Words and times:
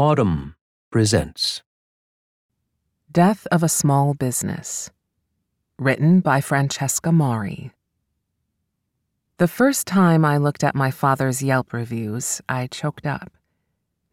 Audm 0.00 0.54
presents 0.90 1.60
Death 3.12 3.46
of 3.52 3.62
a 3.62 3.68
Small 3.68 4.14
Business. 4.14 4.90
Written 5.78 6.20
by 6.20 6.40
Francesca 6.40 7.12
Mari. 7.12 7.72
The 9.36 9.46
first 9.46 9.86
time 9.86 10.24
I 10.24 10.38
looked 10.38 10.64
at 10.64 10.74
my 10.74 10.90
father's 10.90 11.42
Yelp 11.42 11.74
reviews, 11.74 12.40
I 12.48 12.66
choked 12.68 13.04
up. 13.04 13.30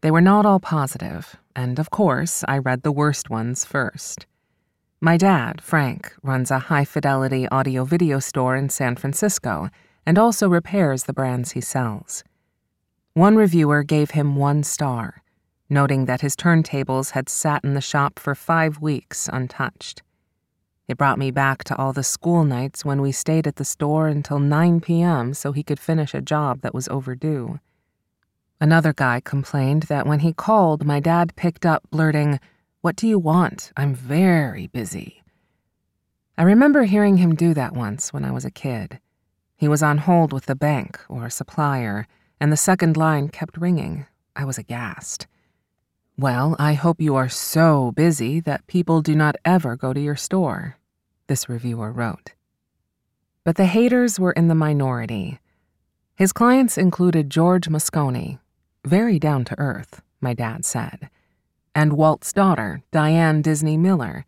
They 0.02 0.10
were 0.10 0.20
not 0.20 0.44
all 0.44 0.60
positive, 0.60 1.36
and 1.56 1.78
of 1.78 1.88
course, 1.88 2.44
I 2.46 2.58
read 2.58 2.82
the 2.82 2.92
worst 2.92 3.30
ones 3.30 3.64
first. 3.64 4.26
My 5.00 5.16
dad, 5.16 5.62
Frank, 5.62 6.12
runs 6.22 6.50
a 6.50 6.58
high 6.68 6.84
fidelity 6.84 7.48
audio 7.48 7.84
video 7.84 8.18
store 8.18 8.56
in 8.56 8.68
San 8.68 8.94
Francisco 8.96 9.70
and 10.04 10.18
also 10.18 10.50
repairs 10.50 11.04
the 11.04 11.14
brands 11.14 11.52
he 11.52 11.62
sells. 11.62 12.24
One 13.14 13.36
reviewer 13.36 13.82
gave 13.84 14.10
him 14.10 14.36
one 14.36 14.62
star, 14.64 15.22
noting 15.68 16.06
that 16.06 16.20
his 16.20 16.36
turntables 16.36 17.10
had 17.10 17.28
sat 17.28 17.64
in 17.64 17.74
the 17.74 17.80
shop 17.80 18.18
for 18.18 18.34
five 18.34 18.80
weeks 18.80 19.28
untouched. 19.32 20.02
It 20.88 20.96
brought 20.96 21.18
me 21.18 21.30
back 21.30 21.64
to 21.64 21.76
all 21.76 21.92
the 21.92 22.02
school 22.02 22.44
nights 22.44 22.84
when 22.84 23.02
we 23.02 23.12
stayed 23.12 23.46
at 23.46 23.56
the 23.56 23.64
store 23.64 24.08
until 24.08 24.38
9 24.38 24.80
p.m. 24.80 25.34
so 25.34 25.52
he 25.52 25.62
could 25.62 25.78
finish 25.78 26.14
a 26.14 26.22
job 26.22 26.62
that 26.62 26.72
was 26.72 26.88
overdue. 26.88 27.60
Another 28.60 28.92
guy 28.92 29.20
complained 29.20 29.84
that 29.84 30.06
when 30.06 30.20
he 30.20 30.32
called, 30.32 30.86
my 30.86 30.98
dad 30.98 31.36
picked 31.36 31.66
up, 31.66 31.82
blurting, 31.90 32.40
What 32.80 32.96
do 32.96 33.06
you 33.06 33.18
want? 33.18 33.70
I'm 33.76 33.94
very 33.94 34.66
busy. 34.66 35.22
I 36.38 36.42
remember 36.42 36.84
hearing 36.84 37.18
him 37.18 37.34
do 37.34 37.52
that 37.54 37.74
once 37.74 38.12
when 38.12 38.24
I 38.24 38.30
was 38.30 38.44
a 38.44 38.50
kid. 38.50 38.98
He 39.56 39.68
was 39.68 39.82
on 39.82 39.98
hold 39.98 40.32
with 40.32 40.46
the 40.46 40.56
bank 40.56 40.98
or 41.08 41.26
a 41.26 41.30
supplier, 41.30 42.06
and 42.40 42.50
the 42.50 42.56
second 42.56 42.96
line 42.96 43.28
kept 43.28 43.58
ringing. 43.58 44.06
I 44.34 44.44
was 44.44 44.56
aghast. 44.56 45.26
Well, 46.20 46.56
I 46.58 46.72
hope 46.72 47.00
you 47.00 47.14
are 47.14 47.28
so 47.28 47.92
busy 47.92 48.40
that 48.40 48.66
people 48.66 49.02
do 49.02 49.14
not 49.14 49.36
ever 49.44 49.76
go 49.76 49.92
to 49.92 50.00
your 50.00 50.16
store, 50.16 50.76
this 51.28 51.48
reviewer 51.48 51.92
wrote. 51.92 52.32
But 53.44 53.54
the 53.54 53.66
haters 53.66 54.18
were 54.18 54.32
in 54.32 54.48
the 54.48 54.56
minority. 54.56 55.38
His 56.16 56.32
clients 56.32 56.76
included 56.76 57.30
George 57.30 57.68
Moscone, 57.68 58.40
very 58.84 59.20
down 59.20 59.44
to 59.44 59.58
earth, 59.60 60.02
my 60.20 60.34
dad 60.34 60.64
said, 60.64 61.08
and 61.72 61.92
Walt's 61.92 62.32
daughter, 62.32 62.82
Diane 62.90 63.40
Disney 63.40 63.76
Miller, 63.76 64.26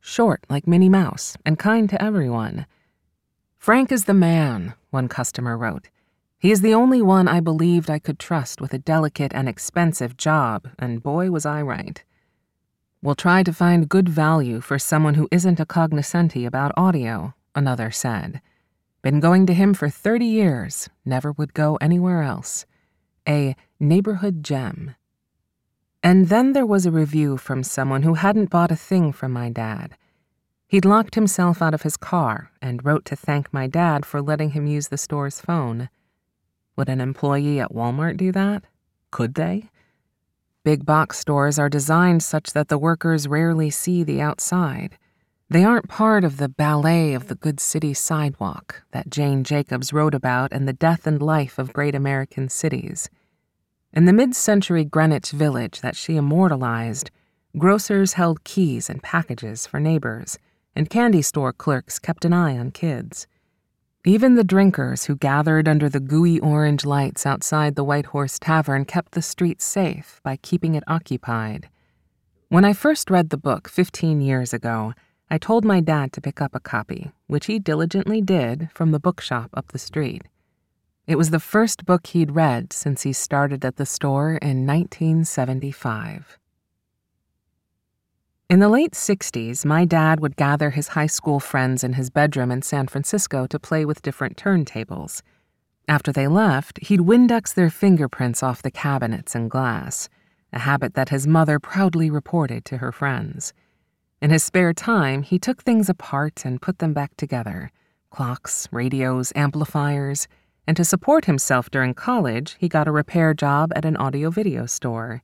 short 0.00 0.44
like 0.50 0.66
Minnie 0.66 0.88
Mouse 0.88 1.36
and 1.46 1.60
kind 1.60 1.88
to 1.90 2.02
everyone. 2.02 2.66
Frank 3.56 3.92
is 3.92 4.06
the 4.06 4.14
man, 4.14 4.74
one 4.90 5.06
customer 5.06 5.56
wrote. 5.56 5.90
He 6.40 6.50
is 6.50 6.62
the 6.62 6.72
only 6.72 7.02
one 7.02 7.28
I 7.28 7.40
believed 7.40 7.90
I 7.90 7.98
could 7.98 8.18
trust 8.18 8.62
with 8.62 8.72
a 8.72 8.78
delicate 8.78 9.32
and 9.34 9.46
expensive 9.46 10.16
job, 10.16 10.70
and 10.78 11.02
boy, 11.02 11.30
was 11.30 11.44
I 11.44 11.60
right. 11.60 12.02
We'll 13.02 13.14
try 13.14 13.42
to 13.42 13.52
find 13.52 13.90
good 13.90 14.08
value 14.08 14.62
for 14.62 14.78
someone 14.78 15.14
who 15.14 15.28
isn't 15.30 15.60
a 15.60 15.66
cognoscenti 15.66 16.46
about 16.46 16.72
audio, 16.78 17.34
another 17.54 17.90
said. 17.90 18.40
Been 19.02 19.20
going 19.20 19.44
to 19.46 19.54
him 19.54 19.74
for 19.74 19.90
30 19.90 20.24
years, 20.24 20.88
never 21.04 21.32
would 21.32 21.52
go 21.52 21.76
anywhere 21.76 22.22
else. 22.22 22.64
A 23.28 23.54
neighborhood 23.78 24.42
gem. 24.42 24.94
And 26.02 26.30
then 26.30 26.54
there 26.54 26.64
was 26.64 26.86
a 26.86 26.90
review 26.90 27.36
from 27.36 27.62
someone 27.62 28.02
who 28.02 28.14
hadn't 28.14 28.48
bought 28.48 28.70
a 28.70 28.76
thing 28.76 29.12
from 29.12 29.30
my 29.32 29.50
dad. 29.50 29.94
He'd 30.68 30.86
locked 30.86 31.16
himself 31.16 31.60
out 31.60 31.74
of 31.74 31.82
his 31.82 31.98
car 31.98 32.50
and 32.62 32.82
wrote 32.82 33.04
to 33.06 33.16
thank 33.16 33.52
my 33.52 33.66
dad 33.66 34.06
for 34.06 34.22
letting 34.22 34.52
him 34.52 34.66
use 34.66 34.88
the 34.88 34.96
store's 34.96 35.38
phone. 35.38 35.90
Would 36.80 36.88
an 36.88 37.02
employee 37.02 37.60
at 37.60 37.74
Walmart 37.74 38.16
do 38.16 38.32
that? 38.32 38.64
Could 39.10 39.34
they? 39.34 39.68
Big 40.64 40.86
box 40.86 41.18
stores 41.18 41.58
are 41.58 41.68
designed 41.68 42.22
such 42.22 42.54
that 42.54 42.68
the 42.68 42.78
workers 42.78 43.28
rarely 43.28 43.68
see 43.68 44.02
the 44.02 44.22
outside. 44.22 44.96
They 45.50 45.62
aren't 45.62 45.90
part 45.90 46.24
of 46.24 46.38
the 46.38 46.48
ballet 46.48 47.12
of 47.12 47.28
the 47.28 47.34
good 47.34 47.60
city 47.60 47.92
sidewalk 47.92 48.82
that 48.92 49.10
Jane 49.10 49.44
Jacobs 49.44 49.92
wrote 49.92 50.14
about 50.14 50.52
in 50.52 50.64
The 50.64 50.72
Death 50.72 51.06
and 51.06 51.20
Life 51.20 51.58
of 51.58 51.74
Great 51.74 51.94
American 51.94 52.48
Cities. 52.48 53.10
In 53.92 54.06
the 54.06 54.14
mid 54.14 54.34
century 54.34 54.86
Greenwich 54.86 55.32
village 55.32 55.82
that 55.82 55.96
she 55.96 56.16
immortalized, 56.16 57.10
grocers 57.58 58.14
held 58.14 58.42
keys 58.44 58.88
and 58.88 59.02
packages 59.02 59.66
for 59.66 59.80
neighbors, 59.80 60.38
and 60.74 60.88
candy 60.88 61.20
store 61.20 61.52
clerks 61.52 61.98
kept 61.98 62.24
an 62.24 62.32
eye 62.32 62.56
on 62.56 62.70
kids. 62.70 63.26
Even 64.06 64.34
the 64.34 64.44
drinkers 64.44 65.04
who 65.04 65.14
gathered 65.14 65.68
under 65.68 65.86
the 65.86 66.00
gooey 66.00 66.40
orange 66.40 66.86
lights 66.86 67.26
outside 67.26 67.74
the 67.74 67.84
White 67.84 68.06
Horse 68.06 68.38
Tavern 68.38 68.86
kept 68.86 69.12
the 69.12 69.20
street 69.20 69.60
safe 69.60 70.22
by 70.22 70.36
keeping 70.36 70.74
it 70.74 70.84
occupied. 70.86 71.68
When 72.48 72.64
I 72.64 72.72
first 72.72 73.10
read 73.10 73.28
the 73.28 73.36
book 73.36 73.68
15 73.68 74.22
years 74.22 74.54
ago, 74.54 74.94
I 75.30 75.36
told 75.36 75.66
my 75.66 75.80
dad 75.80 76.14
to 76.14 76.22
pick 76.22 76.40
up 76.40 76.54
a 76.54 76.60
copy, 76.60 77.12
which 77.26 77.44
he 77.44 77.58
diligently 77.58 78.22
did 78.22 78.70
from 78.72 78.90
the 78.90 78.98
bookshop 78.98 79.50
up 79.52 79.68
the 79.68 79.78
street. 79.78 80.22
It 81.06 81.16
was 81.16 81.28
the 81.28 81.38
first 81.38 81.84
book 81.84 82.06
he'd 82.06 82.34
read 82.34 82.72
since 82.72 83.02
he 83.02 83.12
started 83.12 83.66
at 83.66 83.76
the 83.76 83.84
store 83.84 84.36
in 84.36 84.66
1975. 84.66 86.38
In 88.50 88.58
the 88.58 88.68
late 88.68 88.94
60s, 88.94 89.64
my 89.64 89.84
dad 89.84 90.18
would 90.18 90.34
gather 90.34 90.70
his 90.70 90.88
high 90.88 91.06
school 91.06 91.38
friends 91.38 91.84
in 91.84 91.92
his 91.92 92.10
bedroom 92.10 92.50
in 92.50 92.62
San 92.62 92.88
Francisco 92.88 93.46
to 93.46 93.60
play 93.60 93.84
with 93.84 94.02
different 94.02 94.36
turntables. 94.36 95.22
After 95.86 96.10
they 96.10 96.26
left, 96.26 96.80
he'd 96.82 96.98
Windex 96.98 97.54
their 97.54 97.70
fingerprints 97.70 98.42
off 98.42 98.60
the 98.60 98.72
cabinets 98.72 99.36
and 99.36 99.48
glass, 99.48 100.08
a 100.52 100.58
habit 100.58 100.94
that 100.94 101.10
his 101.10 101.28
mother 101.28 101.60
proudly 101.60 102.10
reported 102.10 102.64
to 102.64 102.78
her 102.78 102.90
friends. 102.90 103.52
In 104.20 104.30
his 104.30 104.42
spare 104.42 104.72
time, 104.72 105.22
he 105.22 105.38
took 105.38 105.62
things 105.62 105.88
apart 105.88 106.44
and 106.44 106.60
put 106.60 106.80
them 106.80 106.92
back 106.92 107.16
together 107.16 107.70
clocks, 108.10 108.66
radios, 108.72 109.32
amplifiers, 109.36 110.26
and 110.66 110.76
to 110.76 110.84
support 110.84 111.26
himself 111.26 111.70
during 111.70 111.94
college, 111.94 112.56
he 112.58 112.68
got 112.68 112.88
a 112.88 112.90
repair 112.90 113.32
job 113.32 113.72
at 113.76 113.84
an 113.84 113.96
audio 113.96 114.28
video 114.28 114.66
store. 114.66 115.22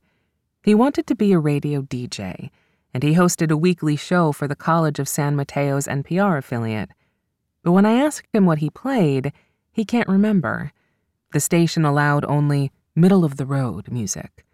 He 0.63 0.73
wanted 0.73 1.05
to 1.07 1.15
be 1.15 1.33
a 1.33 1.39
radio 1.39 1.81
DJ 1.81 2.51
and 2.93 3.03
he 3.03 3.13
hosted 3.13 3.51
a 3.51 3.57
weekly 3.57 3.95
show 3.95 4.31
for 4.31 4.47
the 4.47 4.55
College 4.55 4.99
of 4.99 5.07
San 5.07 5.35
Mateo's 5.35 5.87
NPR 5.87 6.37
affiliate. 6.37 6.89
But 7.63 7.73
when 7.73 7.85
I 7.85 7.93
asked 7.93 8.33
him 8.33 8.45
what 8.45 8.59
he 8.59 8.69
played, 8.69 9.33
he 9.71 9.85
can't 9.85 10.07
remember. 10.07 10.71
The 11.33 11.39
station 11.39 11.85
allowed 11.85 12.25
only 12.25 12.71
middle 12.95 13.23
of 13.25 13.37
the 13.37 13.45
road 13.45 13.91
music. 13.91 14.45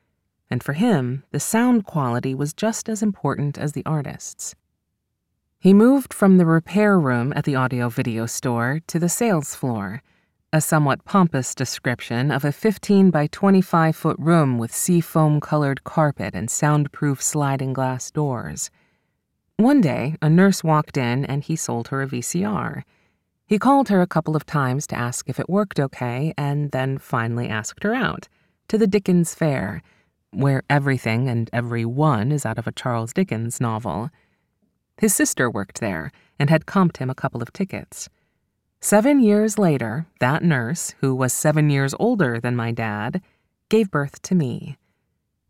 And 0.50 0.64
for 0.64 0.74
him, 0.74 1.24
the 1.32 1.40
sound 1.40 1.86
quality 1.86 2.36
was 2.36 2.54
just 2.54 2.90
as 2.90 3.02
important 3.02 3.58
as 3.58 3.72
the 3.72 3.86
artists. 3.86 4.56
He 5.60 5.74
moved 5.74 6.14
from 6.14 6.38
the 6.38 6.46
repair 6.46 7.00
room 7.00 7.32
at 7.36 7.46
the 7.46 7.56
audio 7.56 7.88
video 7.88 8.26
store 8.26 8.82
to 8.88 9.00
the 9.00 9.10
sales 9.10 9.56
floor 9.56 10.02
a 10.54 10.62
somewhat 10.62 11.04
pompous 11.04 11.56
description 11.56 12.30
of 12.30 12.46
a 12.46 12.52
15 12.52 13.10
by 13.10 13.26
25 13.26 13.96
foot 13.96 14.16
room 14.20 14.60
with 14.60 14.72
seafoam 14.72 15.42
colored 15.42 15.84
carpet 15.84 16.36
and 16.36 16.48
soundproof 16.48 17.24
sliding 17.24 17.74
glass 17.74 18.12
doors. 18.12 18.70
One 19.58 19.82
day, 19.82 20.16
a 20.22 20.30
nurse 20.30 20.64
walked 20.64 20.96
in 20.96 21.26
and 21.26 21.44
he 21.44 21.56
sold 21.56 21.88
her 21.88 22.04
a 22.04 22.08
VCR. 22.08 22.84
He 23.48 23.58
called 23.58 23.90
her 23.90 24.00
a 24.00 24.08
couple 24.08 24.36
of 24.36 24.46
times 24.46 24.86
to 24.88 24.96
ask 24.96 25.28
if 25.28 25.40
it 25.40 25.50
worked 25.50 25.80
okay 25.80 26.36
and 26.38 26.70
then 26.70 27.00
finally 27.00 27.50
asked 27.50 27.84
her 27.84 27.96
out 27.96 28.28
to 28.68 28.78
the 28.78 28.88
Dickens 28.88 29.34
Fair, 29.34 29.82
where 30.30 30.62
everything 30.70 31.30
and 31.30 31.50
everyone 31.52 32.32
is 32.32 32.46
out 32.46 32.60
of 32.60 32.68
a 32.68 32.72
Charles 32.72 33.12
Dickens 33.12 33.60
novel. 33.60 34.12
His 35.00 35.16
sister 35.16 35.50
worked 35.50 35.80
there 35.80 36.12
and 36.38 36.52
had 36.52 36.68
comped 36.68 36.98
him 36.98 37.10
a 37.10 37.16
couple 37.16 37.42
of 37.42 37.52
tickets. 37.54 38.08
Seven 38.84 39.22
years 39.22 39.58
later, 39.58 40.08
that 40.20 40.44
nurse, 40.44 40.94
who 41.00 41.16
was 41.16 41.32
seven 41.32 41.70
years 41.70 41.96
older 42.00 42.38
than 42.38 42.54
my 42.54 42.74
dad, 42.74 43.22
gave 43.70 43.90
birth 43.90 44.22
to 44.24 44.36
me. 44.36 44.76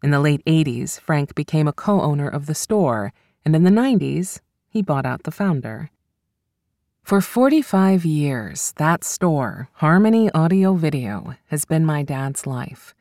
In 0.03 0.11
the 0.11 0.19
late 0.19 0.45
80s, 0.45 0.99
Frank 0.99 1.33
became 1.33 1.67
a 1.67 1.73
co 1.73 1.99
owner 1.99 2.27
of 2.27 2.45
the 2.45 2.53
store, 2.53 3.11
and 3.43 3.55
in 3.55 3.63
the 3.63 3.71
90s, 3.71 4.39
he 4.69 4.83
bought 4.83 5.07
out 5.07 5.23
the 5.23 5.31
founder. 5.31 5.89
For 7.01 7.21
45 7.21 8.05
years, 8.05 8.71
that 8.73 9.03
store, 9.03 9.67
Harmony 9.77 10.29
Audio 10.33 10.75
Video, 10.75 11.33
has 11.47 11.65
been 11.65 11.87
my 11.87 12.03
dad's 12.03 12.45
life. 12.45 12.93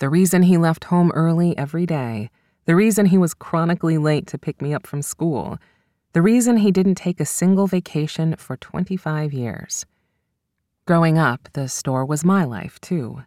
The 0.00 0.08
reason 0.08 0.42
he 0.42 0.58
left 0.58 0.86
home 0.86 1.12
early 1.14 1.56
every 1.56 1.86
day, 1.86 2.30
the 2.64 2.74
reason 2.74 3.06
he 3.06 3.16
was 3.16 3.32
chronically 3.32 3.96
late 3.96 4.26
to 4.26 4.38
pick 4.38 4.60
me 4.60 4.74
up 4.74 4.88
from 4.88 5.02
school, 5.02 5.56
the 6.12 6.22
reason 6.22 6.58
he 6.58 6.70
didn't 6.70 6.94
take 6.94 7.20
a 7.20 7.26
single 7.26 7.66
vacation 7.66 8.34
for 8.36 8.56
25 8.56 9.32
years. 9.32 9.86
Growing 10.86 11.18
up, 11.18 11.48
the 11.52 11.68
store 11.68 12.04
was 12.04 12.24
my 12.24 12.44
life, 12.44 12.80
too. 12.80 13.22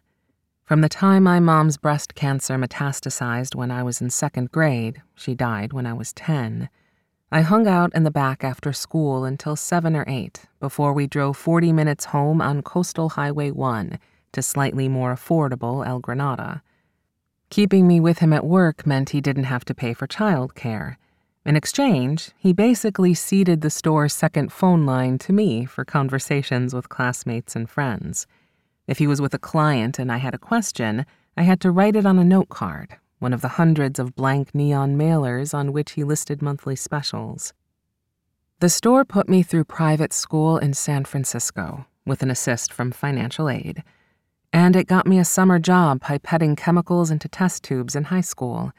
From 0.64 0.80
the 0.80 0.88
time 0.88 1.22
my 1.22 1.38
mom's 1.38 1.76
breast 1.76 2.14
cancer 2.14 2.56
metastasized 2.56 3.54
when 3.54 3.70
I 3.70 3.82
was 3.82 4.00
in 4.00 4.10
second 4.10 4.50
grade, 4.50 5.02
she 5.14 5.34
died 5.34 5.72
when 5.72 5.86
I 5.86 5.92
was 5.92 6.12
10. 6.12 6.68
I 7.30 7.40
hung 7.42 7.66
out 7.66 7.94
in 7.94 8.02
the 8.02 8.10
back 8.10 8.42
after 8.42 8.72
school 8.72 9.24
until 9.24 9.54
7 9.54 9.94
or 9.94 10.04
8 10.06 10.40
before 10.60 10.92
we 10.92 11.06
drove 11.06 11.36
40 11.36 11.72
minutes 11.72 12.06
home 12.06 12.40
on 12.40 12.62
Coastal 12.62 13.10
Highway 13.10 13.50
1 13.50 13.98
to 14.32 14.42
slightly 14.42 14.88
more 14.88 15.14
affordable 15.14 15.86
El 15.86 15.98
Granada. 15.98 16.62
Keeping 17.50 17.86
me 17.86 18.00
with 18.00 18.18
him 18.18 18.32
at 18.32 18.44
work 18.44 18.86
meant 18.86 19.10
he 19.10 19.20
didn't 19.20 19.44
have 19.44 19.64
to 19.66 19.74
pay 19.74 19.94
for 19.94 20.06
childcare. 20.06 20.96
In 21.44 21.56
exchange, 21.56 22.30
he 22.38 22.52
basically 22.52 23.14
ceded 23.14 23.62
the 23.62 23.70
store's 23.70 24.12
second 24.12 24.52
phone 24.52 24.86
line 24.86 25.18
to 25.18 25.32
me 25.32 25.64
for 25.64 25.84
conversations 25.84 26.72
with 26.72 26.88
classmates 26.88 27.56
and 27.56 27.68
friends. 27.68 28.28
If 28.86 28.98
he 28.98 29.08
was 29.08 29.20
with 29.20 29.34
a 29.34 29.38
client 29.38 29.98
and 29.98 30.12
I 30.12 30.18
had 30.18 30.34
a 30.34 30.38
question, 30.38 31.04
I 31.36 31.42
had 31.42 31.60
to 31.62 31.72
write 31.72 31.96
it 31.96 32.06
on 32.06 32.18
a 32.18 32.24
note 32.24 32.48
card, 32.48 32.96
one 33.18 33.32
of 33.32 33.40
the 33.40 33.56
hundreds 33.58 33.98
of 33.98 34.14
blank 34.14 34.54
neon 34.54 34.96
mailers 34.96 35.52
on 35.52 35.72
which 35.72 35.92
he 35.92 36.04
listed 36.04 36.42
monthly 36.42 36.76
specials. 36.76 37.52
The 38.60 38.68
store 38.68 39.04
put 39.04 39.28
me 39.28 39.42
through 39.42 39.64
private 39.64 40.12
school 40.12 40.58
in 40.58 40.74
San 40.74 41.04
Francisco 41.04 41.86
with 42.06 42.22
an 42.22 42.30
assist 42.30 42.72
from 42.72 42.92
financial 42.92 43.48
aid, 43.48 43.82
and 44.52 44.76
it 44.76 44.86
got 44.86 45.08
me 45.08 45.18
a 45.18 45.24
summer 45.24 45.58
job 45.58 46.00
pipetting 46.00 46.56
chemicals 46.56 47.10
into 47.10 47.26
test 47.26 47.64
tubes 47.64 47.96
in 47.96 48.04
high 48.04 48.20
school. 48.20 48.70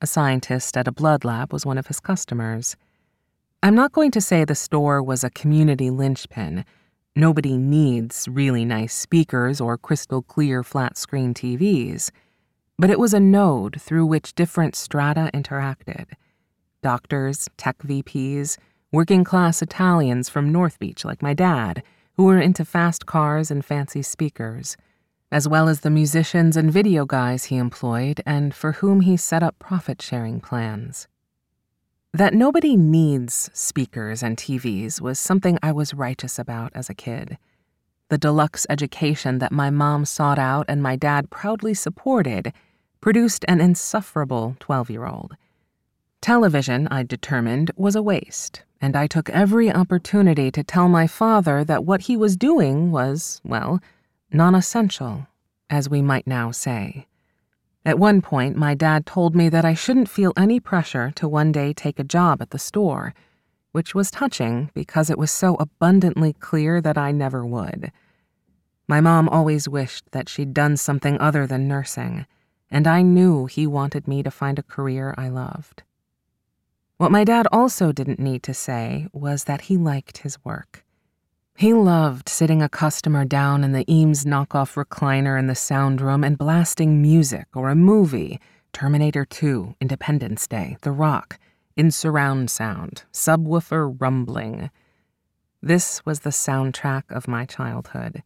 A 0.00 0.06
scientist 0.06 0.76
at 0.76 0.86
a 0.86 0.92
blood 0.92 1.24
lab 1.24 1.52
was 1.52 1.66
one 1.66 1.76
of 1.76 1.88
his 1.88 1.98
customers. 1.98 2.76
I'm 3.64 3.74
not 3.74 3.90
going 3.90 4.12
to 4.12 4.20
say 4.20 4.44
the 4.44 4.54
store 4.54 5.02
was 5.02 5.24
a 5.24 5.30
community 5.30 5.90
linchpin. 5.90 6.64
Nobody 7.16 7.56
needs 7.56 8.28
really 8.30 8.64
nice 8.64 8.94
speakers 8.94 9.60
or 9.60 9.76
crystal 9.76 10.22
clear 10.22 10.62
flat 10.62 10.96
screen 10.96 11.34
TVs. 11.34 12.12
But 12.78 12.90
it 12.90 13.00
was 13.00 13.12
a 13.12 13.18
node 13.18 13.80
through 13.80 14.06
which 14.06 14.36
different 14.36 14.76
strata 14.76 15.30
interacted 15.34 16.06
doctors, 16.80 17.48
tech 17.56 17.78
VPs, 17.78 18.56
working 18.92 19.24
class 19.24 19.60
Italians 19.60 20.28
from 20.28 20.52
North 20.52 20.78
Beach 20.78 21.04
like 21.04 21.20
my 21.20 21.34
dad, 21.34 21.82
who 22.16 22.22
were 22.22 22.38
into 22.38 22.64
fast 22.64 23.04
cars 23.04 23.50
and 23.50 23.64
fancy 23.64 24.02
speakers, 24.02 24.76
as 25.30 25.46
well 25.46 25.68
as 25.68 25.80
the 25.80 25.90
musicians 25.90 26.56
and 26.56 26.72
video 26.72 27.04
guys 27.04 27.44
he 27.44 27.56
employed 27.56 28.20
and 28.24 28.54
for 28.54 28.72
whom 28.72 29.00
he 29.00 29.16
set 29.16 29.42
up 29.42 29.58
profit 29.58 30.00
sharing 30.00 30.40
plans. 30.40 31.06
That 32.14 32.32
nobody 32.32 32.76
needs 32.76 33.50
speakers 33.52 34.22
and 34.22 34.36
TVs 34.36 35.00
was 35.00 35.18
something 35.18 35.58
I 35.62 35.72
was 35.72 35.92
righteous 35.92 36.38
about 36.38 36.72
as 36.74 36.88
a 36.88 36.94
kid. 36.94 37.36
The 38.08 38.16
deluxe 38.16 38.66
education 38.70 39.38
that 39.38 39.52
my 39.52 39.68
mom 39.68 40.06
sought 40.06 40.38
out 40.38 40.64
and 40.68 40.82
my 40.82 40.96
dad 40.96 41.28
proudly 41.28 41.74
supported 41.74 42.54
produced 43.00 43.44
an 43.46 43.60
insufferable 43.60 44.56
12 44.60 44.90
year 44.90 45.04
old. 45.04 45.36
Television, 46.20 46.88
I 46.90 47.04
determined, 47.04 47.70
was 47.76 47.94
a 47.94 48.02
waste, 48.02 48.64
and 48.80 48.96
I 48.96 49.06
took 49.06 49.30
every 49.30 49.72
opportunity 49.72 50.50
to 50.50 50.64
tell 50.64 50.88
my 50.88 51.06
father 51.06 51.62
that 51.64 51.84
what 51.84 52.02
he 52.02 52.16
was 52.16 52.36
doing 52.36 52.90
was, 52.90 53.40
well, 53.44 53.80
non 54.32 54.54
essential, 54.54 55.26
as 55.70 55.88
we 55.88 56.02
might 56.02 56.26
now 56.26 56.50
say. 56.50 57.06
At 57.84 57.98
one 57.98 58.20
point, 58.20 58.56
my 58.56 58.74
dad 58.74 59.06
told 59.06 59.34
me 59.34 59.48
that 59.48 59.64
I 59.64 59.74
shouldn't 59.74 60.10
feel 60.10 60.32
any 60.36 60.60
pressure 60.60 61.10
to 61.16 61.28
one 61.28 61.52
day 61.52 61.72
take 61.72 61.98
a 61.98 62.04
job 62.04 62.42
at 62.42 62.50
the 62.50 62.58
store, 62.58 63.14
which 63.72 63.94
was 63.94 64.10
touching 64.10 64.70
because 64.74 65.08
it 65.08 65.18
was 65.18 65.30
so 65.30 65.54
abundantly 65.56 66.32
clear 66.34 66.80
that 66.80 66.98
I 66.98 67.12
never 67.12 67.46
would. 67.46 67.92
My 68.86 69.00
mom 69.00 69.28
always 69.28 69.68
wished 69.68 70.10
that 70.12 70.28
she'd 70.28 70.54
done 70.54 70.76
something 70.76 71.18
other 71.20 71.46
than 71.46 71.68
nursing, 71.68 72.26
and 72.70 72.86
I 72.86 73.02
knew 73.02 73.46
he 73.46 73.66
wanted 73.66 74.08
me 74.08 74.22
to 74.22 74.30
find 74.30 74.58
a 74.58 74.62
career 74.62 75.14
I 75.16 75.28
loved. 75.28 75.82
What 76.96 77.12
my 77.12 77.22
dad 77.24 77.46
also 77.52 77.92
didn't 77.92 78.18
need 78.18 78.42
to 78.42 78.54
say 78.54 79.06
was 79.12 79.44
that 79.44 79.62
he 79.62 79.76
liked 79.76 80.18
his 80.18 80.42
work. 80.44 80.84
He 81.58 81.74
loved 81.74 82.28
sitting 82.28 82.62
a 82.62 82.68
customer 82.68 83.24
down 83.24 83.64
in 83.64 83.72
the 83.72 83.84
Eames 83.92 84.24
knockoff 84.24 84.76
recliner 84.76 85.36
in 85.36 85.48
the 85.48 85.56
sound 85.56 86.00
room 86.00 86.22
and 86.22 86.38
blasting 86.38 87.02
music 87.02 87.48
or 87.52 87.68
a 87.68 87.74
movie 87.74 88.38
Terminator 88.72 89.24
2, 89.24 89.74
Independence 89.80 90.46
Day, 90.46 90.76
The 90.82 90.92
Rock, 90.92 91.36
in 91.74 91.90
surround 91.90 92.48
sound, 92.48 93.02
subwoofer 93.12 94.00
rumbling. 94.00 94.70
This 95.60 96.06
was 96.06 96.20
the 96.20 96.30
soundtrack 96.30 97.10
of 97.10 97.26
my 97.26 97.44
childhood. 97.44 98.22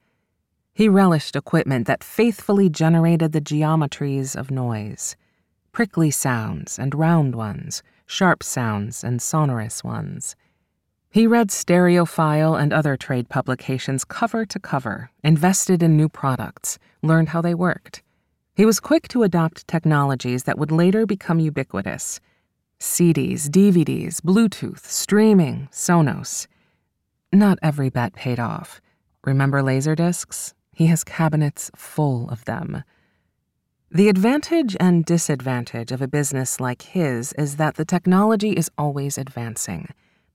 He 0.74 0.86
relished 0.90 1.34
equipment 1.34 1.86
that 1.86 2.04
faithfully 2.04 2.68
generated 2.68 3.32
the 3.32 3.40
geometries 3.40 4.36
of 4.36 4.50
noise 4.50 5.16
prickly 5.72 6.10
sounds 6.10 6.78
and 6.78 6.94
round 6.94 7.34
ones, 7.34 7.82
sharp 8.04 8.42
sounds 8.42 9.02
and 9.02 9.22
sonorous 9.22 9.82
ones. 9.82 10.36
He 11.12 11.26
read 11.26 11.48
Stereophile 11.48 12.58
and 12.58 12.72
other 12.72 12.96
trade 12.96 13.28
publications 13.28 14.02
cover 14.02 14.46
to 14.46 14.58
cover, 14.58 15.10
invested 15.22 15.82
in 15.82 15.94
new 15.94 16.08
products, 16.08 16.78
learned 17.02 17.28
how 17.28 17.42
they 17.42 17.54
worked. 17.54 18.02
He 18.54 18.64
was 18.64 18.80
quick 18.80 19.08
to 19.08 19.22
adopt 19.22 19.68
technologies 19.68 20.44
that 20.44 20.58
would 20.58 20.72
later 20.72 21.04
become 21.04 21.38
ubiquitous 21.38 22.18
CDs, 22.80 23.50
DVDs, 23.50 24.22
Bluetooth, 24.22 24.86
streaming, 24.86 25.68
Sonos. 25.70 26.46
Not 27.30 27.58
every 27.62 27.90
bet 27.90 28.14
paid 28.14 28.40
off. 28.40 28.80
Remember 29.22 29.60
Laserdiscs? 29.62 30.54
He 30.72 30.86
has 30.86 31.04
cabinets 31.04 31.70
full 31.76 32.30
of 32.30 32.46
them. 32.46 32.84
The 33.90 34.08
advantage 34.08 34.78
and 34.80 35.04
disadvantage 35.04 35.92
of 35.92 36.00
a 36.00 36.08
business 36.08 36.58
like 36.58 36.80
his 36.80 37.34
is 37.34 37.56
that 37.56 37.74
the 37.74 37.84
technology 37.84 38.52
is 38.52 38.70
always 38.78 39.18
advancing 39.18 39.88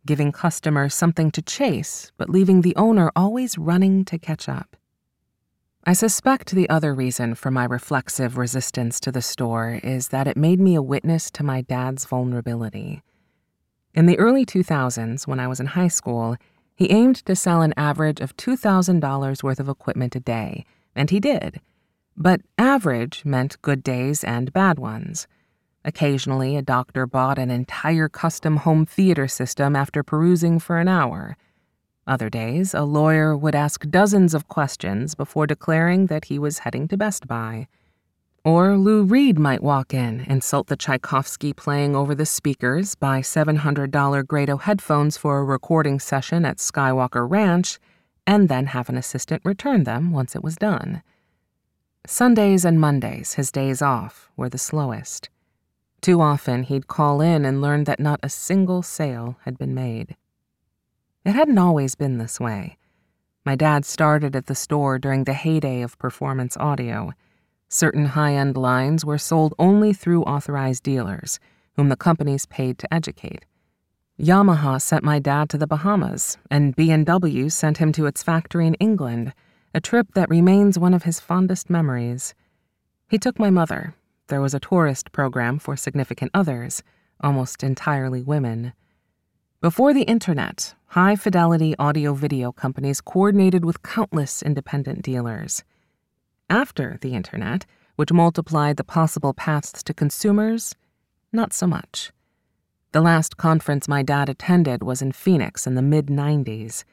giving 0.05 0.31
customers 0.31 0.93
something 0.93 1.31
to 1.31 1.41
chase, 1.41 2.11
but 2.17 2.29
leaving 2.29 2.61
the 2.61 2.75
owner 2.75 3.11
always 3.15 3.57
running 3.57 4.05
to 4.05 4.17
catch 4.17 4.47
up. 4.47 4.75
I 5.83 5.93
suspect 5.93 6.51
the 6.51 6.69
other 6.69 6.93
reason 6.93 7.33
for 7.33 7.49
my 7.49 7.63
reflexive 7.63 8.37
resistance 8.37 8.99
to 8.99 9.11
the 9.11 9.21
store 9.21 9.79
is 9.83 10.09
that 10.09 10.27
it 10.27 10.35
made 10.35 10.59
me 10.59 10.75
a 10.75 10.81
witness 10.81 11.31
to 11.31 11.43
my 11.43 11.61
dad's 11.61 12.05
vulnerability. 12.05 13.03
In 13.93 14.05
the 14.05 14.19
early 14.19 14.45
2000s, 14.45 15.25
when 15.25 15.39
I 15.39 15.47
was 15.47 15.59
in 15.59 15.67
high 15.67 15.87
school, 15.87 16.35
he 16.75 16.91
aimed 16.91 17.25
to 17.25 17.35
sell 17.35 17.61
an 17.61 17.73
average 17.77 18.19
of 18.19 18.37
$2,000 18.37 19.41
worth 19.43 19.59
of 19.59 19.69
equipment 19.69 20.15
a 20.15 20.19
day, 20.19 20.65
and 20.93 21.09
he 21.09 21.19
did. 21.19 21.61
But 22.15 22.41
average 22.57 23.23
meant 23.23 23.61
good 23.61 23.81
days 23.81 24.23
and 24.23 24.51
bad 24.51 24.77
ones. 24.77 25.25
Occasionally, 25.87 26.57
a 26.57 26.61
doctor 26.61 27.07
bought 27.07 27.39
an 27.39 27.49
entire 27.49 28.09
custom 28.09 28.57
home 28.57 28.85
theater 28.85 29.25
system 29.25 29.73
after 29.73 30.03
perusing 30.03 30.59
for 30.59 30.79
an 30.79 30.89
hour. 30.89 31.37
Other 32.05 32.29
days, 32.29 32.73
a 32.73 32.83
lawyer 32.83 33.37
would 33.37 33.55
ask 33.55 33.89
dozens 33.89 34.33
of 34.33 34.49
questions 34.49 35.15
before 35.15 35.47
declaring 35.47 36.07
that 36.07 36.25
he 36.25 36.37
was 36.37 36.59
heading 36.59 36.89
to 36.89 36.97
Best 36.97 37.25
Buy. 37.25 37.69
Or 38.43 38.75
Lou 38.75 39.03
Reed 39.03 39.39
might 39.39 39.63
walk 39.63 39.93
in, 39.93 40.25
insult 40.27 40.67
the 40.67 40.75
Tchaikovsky 40.75 41.53
playing 41.53 41.95
over 41.95 42.13
the 42.13 42.25
speakers, 42.25 42.95
buy 42.95 43.21
$700 43.21 44.27
Grado 44.27 44.57
headphones 44.57 45.15
for 45.15 45.39
a 45.39 45.43
recording 45.45 46.01
session 46.01 46.43
at 46.43 46.57
Skywalker 46.57 47.25
Ranch, 47.29 47.79
and 48.25 48.49
then 48.49 48.67
have 48.67 48.89
an 48.89 48.97
assistant 48.97 49.41
return 49.45 49.85
them 49.85 50.11
once 50.11 50.35
it 50.35 50.43
was 50.43 50.57
done. 50.57 51.01
Sundays 52.05 52.65
and 52.65 52.77
Mondays, 52.77 53.35
his 53.35 53.53
days 53.53 53.81
off, 53.81 54.29
were 54.35 54.49
the 54.49 54.57
slowest. 54.57 55.29
Too 56.01 56.21
often, 56.21 56.63
he'd 56.63 56.87
call 56.87 57.21
in 57.21 57.45
and 57.45 57.61
learn 57.61 57.85
that 57.85 57.99
not 57.99 58.19
a 58.23 58.29
single 58.29 58.81
sale 58.81 59.37
had 59.45 59.57
been 59.57 59.73
made. 59.73 60.15
It 61.25 61.33
hadn't 61.33 61.57
always 61.57 61.95
been 61.95 62.17
this 62.17 62.39
way. 62.39 62.77
My 63.45 63.55
dad 63.55 63.85
started 63.85 64.35
at 64.35 64.45
the 64.45 64.55
store 64.55 64.99
during 64.99 65.23
the 65.23 65.33
heyday 65.33 65.81
of 65.81 65.97
performance 65.97 66.55
audio. 66.57 67.13
Certain 67.69 68.05
high 68.05 68.33
end 68.33 68.55
lines 68.55 69.03
were 69.03 69.17
sold 69.17 69.53
only 69.59 69.93
through 69.93 70.23
authorized 70.23 70.83
dealers, 70.83 71.39
whom 71.75 71.89
the 71.89 71.95
companies 71.95 72.45
paid 72.45 72.77
to 72.79 72.93
educate. 72.93 73.45
Yamaha 74.19 74.81
sent 74.81 75.03
my 75.03 75.19
dad 75.19 75.49
to 75.49 75.57
the 75.57 75.67
Bahamas, 75.67 76.37
and 76.49 76.75
B&W 76.75 77.49
sent 77.49 77.77
him 77.77 77.91
to 77.91 78.05
its 78.05 78.23
factory 78.23 78.65
in 78.65 78.73
England, 78.75 79.33
a 79.73 79.79
trip 79.79 80.07
that 80.13 80.29
remains 80.29 80.79
one 80.79 80.93
of 80.93 81.03
his 81.03 81.19
fondest 81.19 81.69
memories. 81.69 82.33
He 83.09 83.17
took 83.17 83.37
my 83.37 83.49
mother, 83.49 83.93
there 84.27 84.41
was 84.41 84.53
a 84.53 84.59
tourist 84.59 85.11
program 85.11 85.59
for 85.59 85.75
significant 85.75 86.31
others, 86.33 86.83
almost 87.21 87.63
entirely 87.63 88.21
women. 88.21 88.73
Before 89.61 89.93
the 89.93 90.03
internet, 90.03 90.75
high 90.87 91.15
fidelity 91.15 91.75
audio 91.79 92.13
video 92.13 92.51
companies 92.51 93.01
coordinated 93.01 93.65
with 93.65 93.83
countless 93.83 94.43
independent 94.43 95.01
dealers. 95.01 95.63
After 96.49 96.97
the 97.01 97.13
internet, 97.13 97.65
which 97.95 98.13
multiplied 98.13 98.77
the 98.77 98.83
possible 98.83 99.33
paths 99.33 99.81
to 99.83 99.93
consumers, 99.93 100.75
not 101.31 101.53
so 101.53 101.65
much. 101.65 102.11
The 102.91 103.01
last 103.01 103.37
conference 103.37 103.87
my 103.87 104.03
dad 104.03 104.29
attended 104.29 104.83
was 104.83 105.01
in 105.01 105.11
Phoenix 105.11 105.65
in 105.65 105.75
the 105.75 105.81
mid 105.81 106.07
90s. 106.07 106.83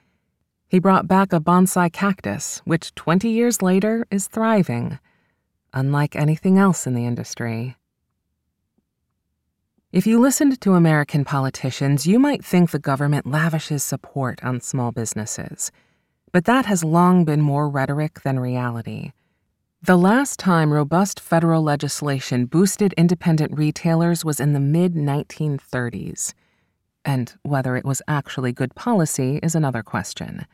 He 0.67 0.79
brought 0.79 1.07
back 1.07 1.33
a 1.33 1.41
bonsai 1.41 1.93
cactus, 1.93 2.62
which 2.64 2.95
20 2.95 3.29
years 3.29 3.62
later 3.62 4.07
is 4.11 4.26
thriving 4.26 4.99
unlike 5.75 6.16
anything 6.16 6.57
else 6.59 6.87
in 6.87 6.95
the 6.95 7.04
industry. 7.04 7.76
If 9.93 10.07
you 10.07 10.19
listened 10.19 10.61
to 10.61 10.75
American 10.75 11.25
politicians, 11.25 12.07
you 12.07 12.19
might 12.19 12.45
think 12.45 12.71
the 12.71 12.78
government 12.78 13.26
lavishes 13.26 13.85
support 13.85 14.43
on 14.43 14.61
small 14.61 14.90
businesses. 14.90 15.71
But 16.33 16.47
that 16.47 16.66
has 16.66 16.83
long 16.83 17.25
been 17.25 17.40
more 17.40 17.69
rhetoric 17.69 18.23
than 18.23 18.40
reality. 18.40 19.12
The 19.83 19.97
last 19.97 20.40
time 20.40 20.73
robust 20.73 21.21
federal 21.21 21.62
legislation 21.62 22.47
boosted 22.47 22.93
independent 22.95 23.57
retailers 23.57 24.25
was 24.25 24.40
in 24.40 24.52
the 24.52 24.59
mid 24.59 24.95
1930s. 24.95 26.33
And 27.04 27.33
whether 27.43 27.76
it 27.76 27.85
was 27.85 28.00
actually 28.09 28.52
good 28.52 28.75
policy 28.75 29.38
is 29.43 29.54
another 29.54 29.83
question. 29.83 30.47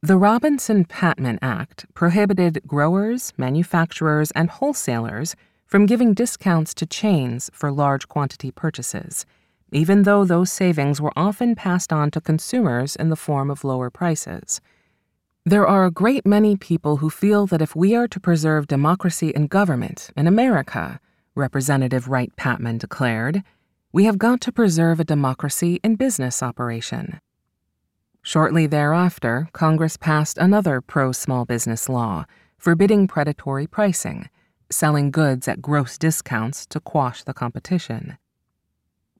The 0.00 0.16
Robinson 0.16 0.84
Patman 0.84 1.40
Act 1.42 1.86
prohibited 1.92 2.62
growers, 2.64 3.32
manufacturers, 3.36 4.30
and 4.30 4.48
wholesalers 4.48 5.34
from 5.66 5.86
giving 5.86 6.14
discounts 6.14 6.72
to 6.74 6.86
chains 6.86 7.50
for 7.52 7.72
large 7.72 8.06
quantity 8.06 8.52
purchases, 8.52 9.26
even 9.72 10.04
though 10.04 10.24
those 10.24 10.52
savings 10.52 11.00
were 11.00 11.12
often 11.16 11.56
passed 11.56 11.92
on 11.92 12.12
to 12.12 12.20
consumers 12.20 12.94
in 12.94 13.08
the 13.08 13.16
form 13.16 13.50
of 13.50 13.64
lower 13.64 13.90
prices. 13.90 14.60
There 15.44 15.66
are 15.66 15.84
a 15.84 15.90
great 15.90 16.24
many 16.24 16.54
people 16.56 16.98
who 16.98 17.10
feel 17.10 17.48
that 17.48 17.60
if 17.60 17.74
we 17.74 17.96
are 17.96 18.06
to 18.06 18.20
preserve 18.20 18.68
democracy 18.68 19.30
in 19.30 19.48
government 19.48 20.10
in 20.16 20.28
America, 20.28 21.00
Representative 21.34 22.06
Wright 22.06 22.30
Patman 22.36 22.78
declared, 22.78 23.42
we 23.92 24.04
have 24.04 24.16
got 24.16 24.40
to 24.42 24.52
preserve 24.52 25.00
a 25.00 25.04
democracy 25.04 25.80
in 25.82 25.96
business 25.96 26.40
operation. 26.40 27.20
Shortly 28.28 28.66
thereafter, 28.66 29.48
Congress 29.54 29.96
passed 29.96 30.36
another 30.36 30.82
pro 30.82 31.12
small 31.12 31.46
business 31.46 31.88
law 31.88 32.26
forbidding 32.58 33.08
predatory 33.08 33.66
pricing, 33.66 34.28
selling 34.68 35.10
goods 35.10 35.48
at 35.48 35.62
gross 35.62 35.96
discounts 35.96 36.66
to 36.66 36.78
quash 36.78 37.24
the 37.24 37.32
competition. 37.32 38.18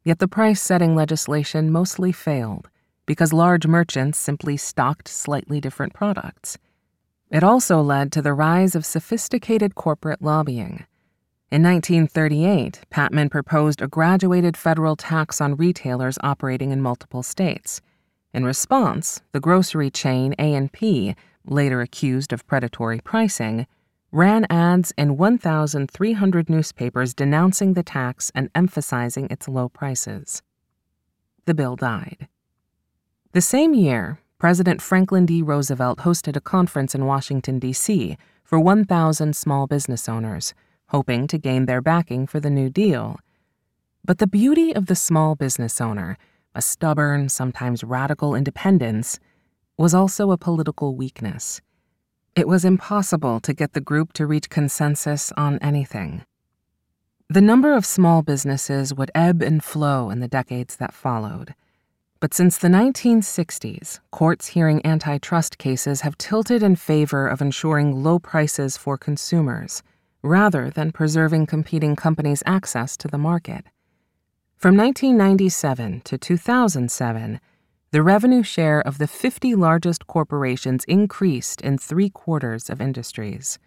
Yet 0.05 0.19
the 0.19 0.29
price 0.29 0.61
setting 0.61 0.95
legislation 0.95 1.73
mostly 1.73 2.13
failed 2.13 2.69
because 3.07 3.33
large 3.33 3.67
merchants 3.67 4.19
simply 4.19 4.59
stocked 4.59 5.09
slightly 5.09 5.59
different 5.59 5.95
products. 5.95 6.59
It 7.31 7.43
also 7.43 7.81
led 7.81 8.13
to 8.13 8.21
the 8.21 8.35
rise 8.35 8.75
of 8.75 8.85
sophisticated 8.85 9.75
corporate 9.75 10.21
lobbying. 10.21 10.85
In 11.51 11.63
1938, 11.63 12.81
Patman 12.91 13.31
proposed 13.31 13.81
a 13.81 13.89
graduated 13.89 14.55
federal 14.55 14.97
tax 14.97 15.41
on 15.41 15.57
retailers 15.57 16.19
operating 16.23 16.73
in 16.73 16.83
multiple 16.83 17.23
states. 17.23 17.81
In 18.35 18.45
response, 18.45 19.23
the 19.33 19.41
grocery 19.41 19.91
chain 19.91 20.35
A&P, 20.39 21.15
later 21.45 21.81
accused 21.81 22.33
of 22.33 22.47
predatory 22.47 23.01
pricing, 23.01 23.67
ran 24.13 24.47
ads 24.51 24.93
in 24.97 25.17
1,300 25.17 26.51
newspapers 26.51 27.15
denouncing 27.15 27.75
the 27.75 27.83
tax 27.83 28.31
and 28.35 28.51
emphasizing 28.55 29.29
its 29.31 29.49
low 29.49 29.69
prices. 29.69 30.43
The 31.47 31.55
bill 31.55 31.77
died. 31.77 32.29
The 33.33 33.41
same 33.41 33.75
year, 33.75 34.21
President 34.39 34.81
Franklin 34.81 35.27
D. 35.27 35.43
Roosevelt 35.43 36.01
hosted 36.01 36.37
a 36.37 36.41
conference 36.41 36.95
in 36.95 37.07
Washington, 37.07 37.59
D.C. 37.59 38.17
for 38.45 38.61
1,000 38.61 39.35
small 39.35 39.67
business 39.67 40.09
owners, 40.09 40.55
hoping 40.89 41.27
to 41.27 41.39
gain 41.39 41.67
their 41.67 41.83
backing 41.83 42.27
for 42.27 42.41
the 42.41 42.51
New 42.51 42.71
Deal. 42.71 43.19
But 44.05 44.19
the 44.19 44.27
beauty 44.27 44.75
of 44.75 44.87
the 44.87 44.95
small 44.95 45.35
business 45.35 45.81
owner, 45.81 46.17
a 46.55 46.63
stubborn, 46.63 47.29
sometimes 47.29 47.85
radical 47.85 48.35
independence, 48.35 49.19
was 49.77 49.95
also 49.95 50.31
a 50.31 50.39
political 50.39 50.97
weakness. 50.97 51.61
It 52.35 52.49
was 52.49 52.65
impossible 52.65 53.41
to 53.41 53.53
get 53.53 53.73
the 53.73 53.81
group 53.81 54.13
to 54.15 54.27
reach 54.27 54.51
consensus 54.51 55.33
on 55.37 55.59
anything. 55.61 56.25
The 57.29 57.41
number 57.41 57.75
of 57.75 57.85
small 57.85 58.23
businesses 58.23 58.95
would 58.95 59.11
ebb 59.15 59.43
and 59.43 59.63
flow 59.63 60.09
in 60.09 60.21
the 60.21 60.29
decades 60.29 60.77
that 60.77 60.95
followed. 60.95 61.55
But 62.21 62.35
since 62.35 62.59
the 62.59 62.69
1960s, 62.69 64.01
courts 64.11 64.49
hearing 64.49 64.85
antitrust 64.85 65.59
cases 65.59 66.01
have 66.01 66.19
tilted 66.19 66.63
in 66.63 66.75
favor 66.75 67.29
of 67.29 67.41
ensuring 67.41 68.03
low 68.03 68.19
prices 68.19 68.77
for 68.77 68.97
consumers, 68.97 69.83
rather 70.23 70.71
than 70.71 70.91
preserving 70.91 71.47
competing 71.47 71.95
companies' 71.95 72.43
access 72.45 72.97
to 72.97 73.09
the 73.09 73.19
market. 73.19 73.67
From 74.59 74.77
1997 74.77 76.01
to 76.01 76.19
2007, 76.19 77.41
the 77.93 78.03
revenue 78.03 78.43
share 78.43 78.81
of 78.81 78.99
the 78.99 79.07
50 79.07 79.55
largest 79.55 80.09
corporations 80.09 80.83
increased 80.89 81.61
in 81.61 81.79
three 81.79 82.11
quarters 82.11 82.69
of 82.69 82.81
industries. 82.81 83.61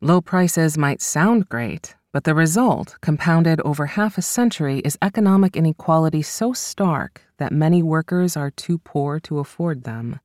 Low 0.00 0.20
prices 0.20 0.78
might 0.78 1.02
sound 1.02 1.48
great, 1.48 1.96
but 2.12 2.22
the 2.22 2.36
result, 2.36 2.94
compounded 3.00 3.60
over 3.62 3.86
half 3.86 4.16
a 4.16 4.22
century, 4.22 4.78
is 4.84 4.96
economic 5.02 5.56
inequality 5.56 6.22
so 6.22 6.52
stark 6.52 7.22
that 7.38 7.50
many 7.50 7.82
workers 7.82 8.36
are 8.36 8.52
too 8.52 8.78
poor 8.78 9.18
to 9.18 9.40
afford 9.40 9.82
them. 9.82 10.20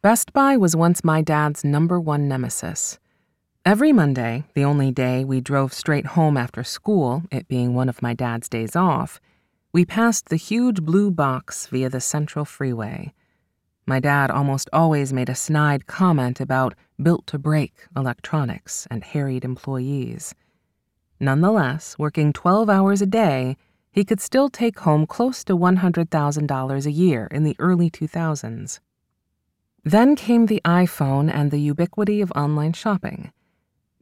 Best 0.00 0.32
Buy 0.32 0.56
was 0.56 0.76
once 0.76 1.02
my 1.02 1.22
dad's 1.22 1.64
number 1.64 1.98
one 1.98 2.28
nemesis. 2.28 3.00
Every 3.66 3.94
Monday, 3.94 4.44
the 4.52 4.66
only 4.66 4.92
day 4.92 5.24
we 5.24 5.40
drove 5.40 5.72
straight 5.72 6.04
home 6.08 6.36
after 6.36 6.62
school, 6.62 7.22
it 7.30 7.48
being 7.48 7.72
one 7.72 7.88
of 7.88 8.02
my 8.02 8.12
dad's 8.12 8.46
days 8.46 8.76
off, 8.76 9.22
we 9.72 9.86
passed 9.86 10.28
the 10.28 10.36
huge 10.36 10.82
blue 10.82 11.10
box 11.10 11.66
via 11.68 11.88
the 11.88 11.98
Central 11.98 12.44
Freeway. 12.44 13.14
My 13.86 14.00
dad 14.00 14.30
almost 14.30 14.68
always 14.70 15.14
made 15.14 15.30
a 15.30 15.34
snide 15.34 15.86
comment 15.86 16.42
about 16.42 16.74
built 17.02 17.26
to 17.28 17.38
break 17.38 17.72
electronics 17.96 18.86
and 18.90 19.02
harried 19.02 19.46
employees. 19.46 20.34
Nonetheless, 21.18 21.98
working 21.98 22.34
12 22.34 22.68
hours 22.68 23.00
a 23.00 23.06
day, 23.06 23.56
he 23.90 24.04
could 24.04 24.20
still 24.20 24.50
take 24.50 24.80
home 24.80 25.06
close 25.06 25.42
to 25.44 25.56
$100,000 25.56 26.86
a 26.86 26.92
year 26.92 27.28
in 27.30 27.44
the 27.44 27.56
early 27.58 27.88
2000s. 27.88 28.80
Then 29.84 30.16
came 30.16 30.46
the 30.46 30.60
iPhone 30.66 31.32
and 31.32 31.50
the 31.50 31.60
ubiquity 31.60 32.20
of 32.20 32.30
online 32.32 32.74
shopping. 32.74 33.32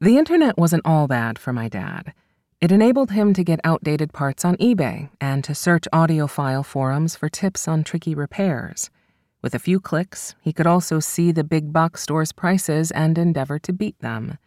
The 0.03 0.19
internet 0.19 0.59
wasn't 0.59 0.85
all 0.85 1.07
bad 1.07 1.39
for 1.39 1.53
my 1.53 1.69
dad. 1.69 2.13
It 2.61 2.73
enabled 2.73 3.13
him 3.13 3.33
to 3.35 3.45
get 3.45 3.61
outdated 3.63 4.13
parts 4.13 4.45
on 4.45 4.57
eBay 4.57 5.11
and 5.21 5.45
to 5.45 5.55
search 5.55 5.87
audiophile 5.93 6.67
forums 6.67 7.15
for 7.15 7.29
tips 7.29 7.69
on 7.69 7.85
tricky 7.85 8.13
repairs. 8.13 8.91
With 9.43 9.55
a 9.55 9.61
few 9.61 9.79
clicks, 9.79 10.35
he 10.41 10.53
could 10.53 10.67
also 10.67 10.99
see 10.99 11.31
the 11.31 11.45
big 11.45 11.73
box 11.73 12.03
store's 12.03 12.33
prices 12.33 12.91
and 12.91 13.17
endeavor 13.17 13.61
to 13.61 13.73
beat 13.73 13.97
them. 14.01 14.39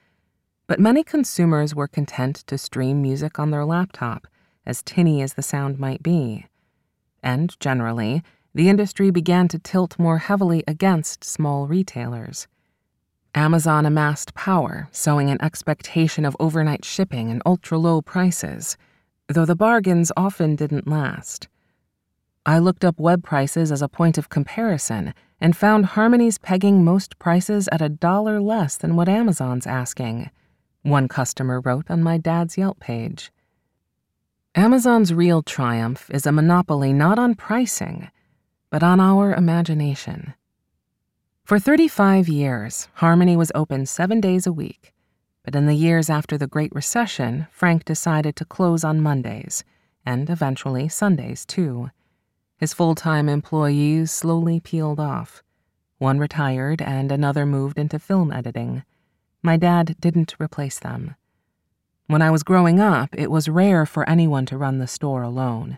But 0.68 0.82
many 0.82 1.06
consumers 1.06 1.74
were 1.74 1.88
content 1.88 2.36
to 2.48 2.58
stream 2.58 3.02
music 3.02 3.40
on 3.40 3.52
their 3.52 3.64
laptop, 3.64 4.28
as 4.66 4.84
tinny 4.84 5.22
as 5.22 5.36
the 5.36 5.42
sound 5.42 5.80
might 5.80 6.04
be. 6.04 6.48
And 7.24 7.58
generally, 7.62 8.24
the 8.54 8.68
industry 8.68 9.10
began 9.10 9.48
to 9.48 9.60
tilt 9.60 9.98
more 9.98 10.18
heavily 10.18 10.66
against 10.68 11.24
small 11.24 11.66
retailers. 11.66 12.50
Amazon 13.36 13.86
amassed 13.86 14.34
power, 14.34 14.88
sowing 14.94 15.30
an 15.30 15.42
expectation 15.42 16.24
of 16.24 16.38
overnight 16.40 16.86
shipping 16.86 17.30
and 17.30 17.42
ultra 17.46 17.78
low 17.78 18.02
prices, 18.02 18.78
though 19.28 19.44
the 19.44 19.58
bargains 19.58 20.10
often 20.16 20.56
didn't 20.56 20.88
last. 20.88 21.50
I 22.46 22.60
looked 22.60 22.86
up 22.86 22.98
web 22.98 23.24
prices 23.24 23.74
as 23.74 23.82
a 23.82 23.90
point 23.90 24.18
of 24.18 24.30
comparison 24.30 25.14
and 25.42 25.58
found 25.58 25.86
Harmony's 25.86 26.38
pegging 26.38 26.86
most 26.86 27.20
prices 27.20 27.68
at 27.74 27.82
a 27.82 27.90
dollar 27.90 28.40
less 28.40 28.78
than 28.78 28.96
what 28.96 29.10
Amazon's 29.10 29.68
asking, 29.68 30.30
one 30.84 31.10
customer 31.10 31.60
wrote 31.60 31.92
on 31.92 32.02
my 32.02 32.18
dad's 32.18 32.58
Yelp 32.58 32.80
page. 32.80 33.34
Amazon's 34.54 35.14
real 35.14 35.44
triumph 35.44 36.10
is 36.10 36.26
a 36.26 36.32
monopoly 36.32 36.94
not 36.94 37.20
on 37.20 37.36
pricing, 37.36 38.10
but 38.70 38.82
on 38.82 39.02
our 39.02 39.34
imagination. 39.34 40.36
For 41.46 41.60
35 41.60 42.28
years, 42.28 42.88
Harmony 42.96 43.38
was 43.38 43.52
open 43.54 43.86
seven 43.86 44.20
days 44.20 44.48
a 44.48 44.52
week, 44.52 44.96
but 45.44 45.54
in 45.54 45.68
the 45.68 45.76
years 45.76 46.10
after 46.10 46.40
the 46.40 46.48
Great 46.48 46.74
Recession, 46.74 47.46
Frank 47.52 47.86
decided 47.86 48.36
to 48.38 48.46
close 48.46 48.84
on 48.84 49.00
Mondays, 49.00 49.64
and 50.04 50.28
eventually 50.28 50.90
Sundays 50.90 51.46
too. 51.46 51.92
His 52.58 52.74
full 52.74 52.96
time 52.96 53.30
employees 53.30 54.10
slowly 54.10 54.60
peeled 54.60 55.00
off. 55.00 55.44
One 56.00 56.18
retired, 56.18 56.82
and 56.82 57.12
another 57.12 57.46
moved 57.46 57.78
into 57.78 58.00
film 58.00 58.32
editing. 58.32 58.84
My 59.44 59.56
dad 59.56 59.98
didn't 60.00 60.36
replace 60.40 60.80
them. 60.80 61.14
When 62.08 62.24
I 62.24 62.32
was 62.32 62.42
growing 62.42 62.80
up, 62.80 63.10
it 63.14 63.30
was 63.30 63.48
rare 63.48 63.86
for 63.86 64.10
anyone 64.10 64.48
to 64.48 64.58
run 64.58 64.80
the 64.80 64.88
store 64.88 65.22
alone. 65.22 65.78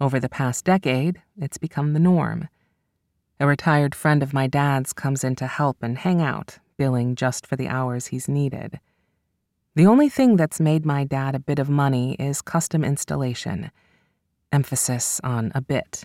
Over 0.00 0.20
the 0.20 0.28
past 0.28 0.64
decade, 0.64 1.20
it's 1.36 1.58
become 1.58 1.94
the 1.94 1.98
norm. 1.98 2.48
A 3.40 3.46
retired 3.46 3.94
friend 3.94 4.22
of 4.22 4.32
my 4.32 4.46
dad's 4.46 4.92
comes 4.92 5.24
in 5.24 5.36
to 5.36 5.46
help 5.46 5.82
and 5.82 5.98
hang 5.98 6.22
out, 6.22 6.58
billing 6.76 7.16
just 7.16 7.46
for 7.46 7.56
the 7.56 7.68
hours 7.68 8.08
he's 8.08 8.28
needed. 8.28 8.78
The 9.74 9.86
only 9.86 10.08
thing 10.08 10.36
that's 10.36 10.60
made 10.60 10.86
my 10.86 11.04
dad 11.04 11.34
a 11.34 11.40
bit 11.40 11.58
of 11.58 11.68
money 11.68 12.14
is 12.14 12.42
custom 12.42 12.84
installation 12.84 13.70
emphasis 14.52 15.20
on 15.24 15.50
a 15.52 15.60
bit. 15.60 16.04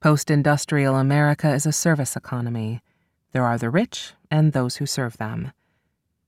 Post 0.00 0.32
industrial 0.32 0.96
America 0.96 1.54
is 1.54 1.64
a 1.64 1.72
service 1.72 2.16
economy. 2.16 2.82
There 3.30 3.44
are 3.44 3.56
the 3.56 3.70
rich 3.70 4.14
and 4.32 4.52
those 4.52 4.76
who 4.76 4.86
serve 4.86 5.16
them. 5.16 5.52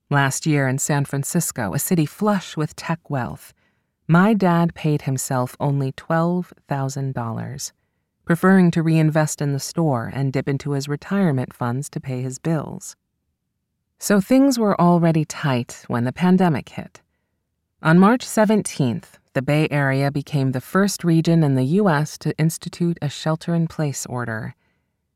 Last 0.09 0.45
year 0.45 0.67
in 0.67 0.79
San 0.79 1.03
Francisco, 1.03 1.73
a 1.73 1.79
city 1.79 2.05
flush 2.05 2.55
with 2.55 2.75
tech 2.75 3.09
wealth, 3.09 3.53
my 4.07 4.33
dad 4.33 4.73
paid 4.73 5.03
himself 5.03 5.57
only 5.59 5.91
$12,000, 5.91 7.71
preferring 8.29 8.69
to 8.69 8.83
reinvest 8.83 9.41
in 9.41 9.53
the 9.53 9.59
store 9.59 10.11
and 10.13 10.31
dip 10.31 10.47
into 10.47 10.73
his 10.73 10.87
retirement 10.87 11.51
funds 11.51 11.89
to 11.89 11.99
pay 11.99 12.21
his 12.21 12.37
bills. 12.37 12.95
So 13.97 14.21
things 14.21 14.59
were 14.59 14.79
already 14.79 15.25
tight 15.25 15.83
when 15.87 16.03
the 16.03 16.13
pandemic 16.13 16.69
hit. 16.69 17.01
On 17.81 17.97
March 17.97 18.23
17th, 18.23 19.17
the 19.33 19.41
Bay 19.41 19.67
Area 19.71 20.11
became 20.11 20.51
the 20.51 20.61
first 20.61 21.03
region 21.03 21.43
in 21.43 21.55
the 21.55 21.63
U.S. 21.81 22.19
to 22.19 22.37
institute 22.37 22.99
a 23.01 23.09
shelter 23.09 23.55
in 23.55 23.67
place 23.67 24.05
order, 24.05 24.53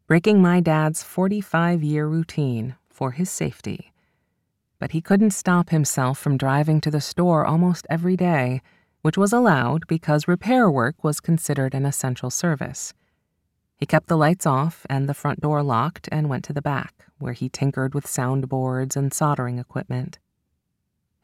breaking 0.07 0.41
my 0.41 0.59
dad's 0.59 1.03
45 1.03 1.83
year 1.83 2.07
routine 2.07 2.77
for 2.89 3.11
his 3.11 3.29
safety. 3.29 3.93
But 4.79 4.89
he 4.89 5.01
couldn't 5.01 5.35
stop 5.35 5.69
himself 5.69 6.17
from 6.17 6.35
driving 6.35 6.81
to 6.81 6.89
the 6.89 6.99
store 6.99 7.45
almost 7.45 7.85
every 7.91 8.17
day, 8.17 8.63
which 9.03 9.19
was 9.19 9.31
allowed 9.31 9.85
because 9.85 10.27
repair 10.27 10.67
work 10.67 11.03
was 11.03 11.19
considered 11.19 11.75
an 11.75 11.85
essential 11.85 12.31
service. 12.31 12.95
He 13.83 13.85
kept 13.85 14.07
the 14.07 14.15
lights 14.15 14.45
off 14.45 14.85
and 14.89 15.09
the 15.09 15.13
front 15.13 15.41
door 15.41 15.61
locked 15.61 16.07
and 16.09 16.29
went 16.29 16.45
to 16.45 16.53
the 16.53 16.61
back, 16.61 17.05
where 17.19 17.33
he 17.33 17.49
tinkered 17.49 17.93
with 17.93 18.05
soundboards 18.05 18.95
and 18.95 19.13
soldering 19.13 19.59
equipment. 19.59 20.19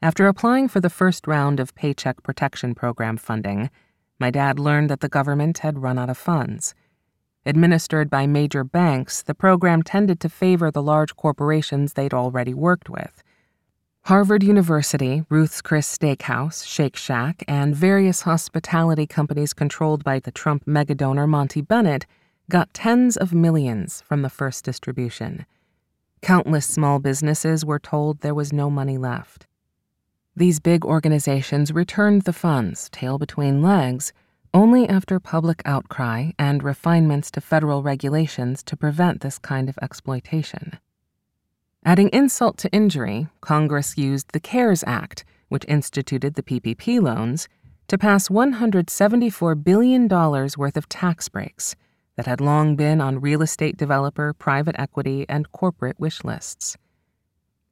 After 0.02 0.28
applying 0.28 0.68
for 0.68 0.78
the 0.78 0.90
first 0.90 1.26
round 1.26 1.58
of 1.58 1.74
Paycheck 1.74 2.22
Protection 2.22 2.74
Program 2.74 3.16
funding, 3.16 3.70
my 4.18 4.30
dad 4.30 4.58
learned 4.58 4.90
that 4.90 5.00
the 5.00 5.08
government 5.08 5.60
had 5.60 5.78
run 5.78 5.98
out 5.98 6.10
of 6.10 6.18
funds. 6.18 6.74
Administered 7.46 8.10
by 8.10 8.26
major 8.26 8.62
banks, 8.62 9.22
the 9.22 9.34
program 9.34 9.82
tended 9.82 10.20
to 10.20 10.28
favor 10.28 10.70
the 10.70 10.82
large 10.82 11.16
corporations 11.16 11.94
they'd 11.94 12.12
already 12.12 12.52
worked 12.52 12.90
with. 12.90 13.22
Harvard 14.02 14.42
University, 14.42 15.24
Ruth's 15.30 15.62
Chris 15.62 15.96
Steakhouse, 15.96 16.66
Shake 16.66 16.96
Shack, 16.96 17.42
and 17.48 17.74
various 17.74 18.20
hospitality 18.20 19.06
companies 19.06 19.54
controlled 19.54 20.04
by 20.04 20.18
the 20.18 20.30
Trump 20.30 20.66
megadonor 20.66 21.26
Monty 21.26 21.62
Bennett 21.62 22.04
got 22.50 22.74
tens 22.74 23.16
of 23.16 23.32
millions 23.32 24.02
from 24.02 24.20
the 24.20 24.28
first 24.28 24.64
distribution. 24.64 25.46
Countless 26.20 26.66
small 26.66 26.98
businesses 26.98 27.64
were 27.64 27.78
told 27.78 28.20
there 28.20 28.34
was 28.34 28.52
no 28.52 28.68
money 28.68 28.98
left. 28.98 29.46
These 30.36 30.60
big 30.60 30.84
organizations 30.84 31.72
returned 31.72 32.22
the 32.22 32.32
funds, 32.32 32.90
tail 32.90 33.18
between 33.18 33.62
legs, 33.62 34.12
only 34.52 34.88
after 34.88 35.18
public 35.18 35.62
outcry 35.64 36.32
and 36.38 36.62
refinements 36.62 37.30
to 37.30 37.40
federal 37.40 37.82
regulations 37.82 38.62
to 38.64 38.76
prevent 38.76 39.20
this 39.20 39.38
kind 39.38 39.68
of 39.68 39.78
exploitation. 39.80 40.78
Adding 41.84 42.10
insult 42.12 42.58
to 42.58 42.70
injury, 42.70 43.28
Congress 43.40 43.96
used 43.96 44.32
the 44.32 44.40
CARES 44.40 44.84
Act, 44.86 45.24
which 45.48 45.64
instituted 45.68 46.34
the 46.34 46.42
PPP 46.42 47.00
loans, 47.00 47.48
to 47.88 47.96
pass 47.96 48.28
$174 48.28 49.64
billion 49.64 50.08
worth 50.08 50.76
of 50.76 50.88
tax 50.88 51.28
breaks 51.28 51.74
that 52.16 52.26
had 52.26 52.40
long 52.40 52.76
been 52.76 53.00
on 53.00 53.20
real 53.20 53.42
estate 53.42 53.76
developer, 53.76 54.32
private 54.32 54.76
equity, 54.78 55.26
and 55.28 55.50
corporate 55.52 55.98
wish 55.98 56.24
lists. 56.24 56.76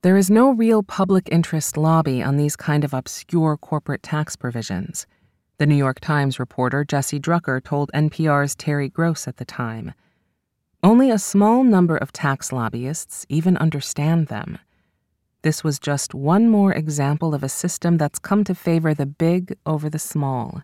There 0.02 0.16
is 0.16 0.30
no 0.30 0.52
real 0.52 0.83
public 0.83 1.28
interest 1.33 1.76
lobby 1.76 2.23
on 2.23 2.37
these 2.37 2.54
kind 2.54 2.85
of 2.85 2.95
obscure 2.95 3.57
corporate 3.57 4.02
tax 4.02 4.37
provisions. 4.37 5.07
The 5.59 5.66
New 5.66 5.75
York 5.75 5.99
Times 5.99 6.38
reporter 6.38 6.85
Jesse 6.85 7.18
Drucker 7.18 7.62
told 7.62 7.90
NPR's 7.92 8.54
Terry 8.54 8.88
Gross 8.88 9.26
at 9.26 9.38
the 9.38 9.45
time. 9.45 9.92
Only 10.85 11.11
a 11.11 11.18
small 11.18 11.64
number 11.64 11.97
of 11.97 12.12
tax 12.12 12.52
lobbyists 12.52 13.26
even 13.28 13.57
understand 13.57 14.28
them. 14.28 14.61
This 15.42 15.64
was 15.64 15.80
just 15.80 16.14
one 16.14 16.49
more 16.49 16.73
example 16.73 17.35
of 17.35 17.42
a 17.42 17.49
system 17.49 17.97
that's 17.97 18.21
come 18.21 18.45
to 18.45 18.54
favor 18.54 18.95
the 18.95 19.07
big 19.07 19.57
over 19.66 19.90
the 19.90 19.99
small. 19.99 20.62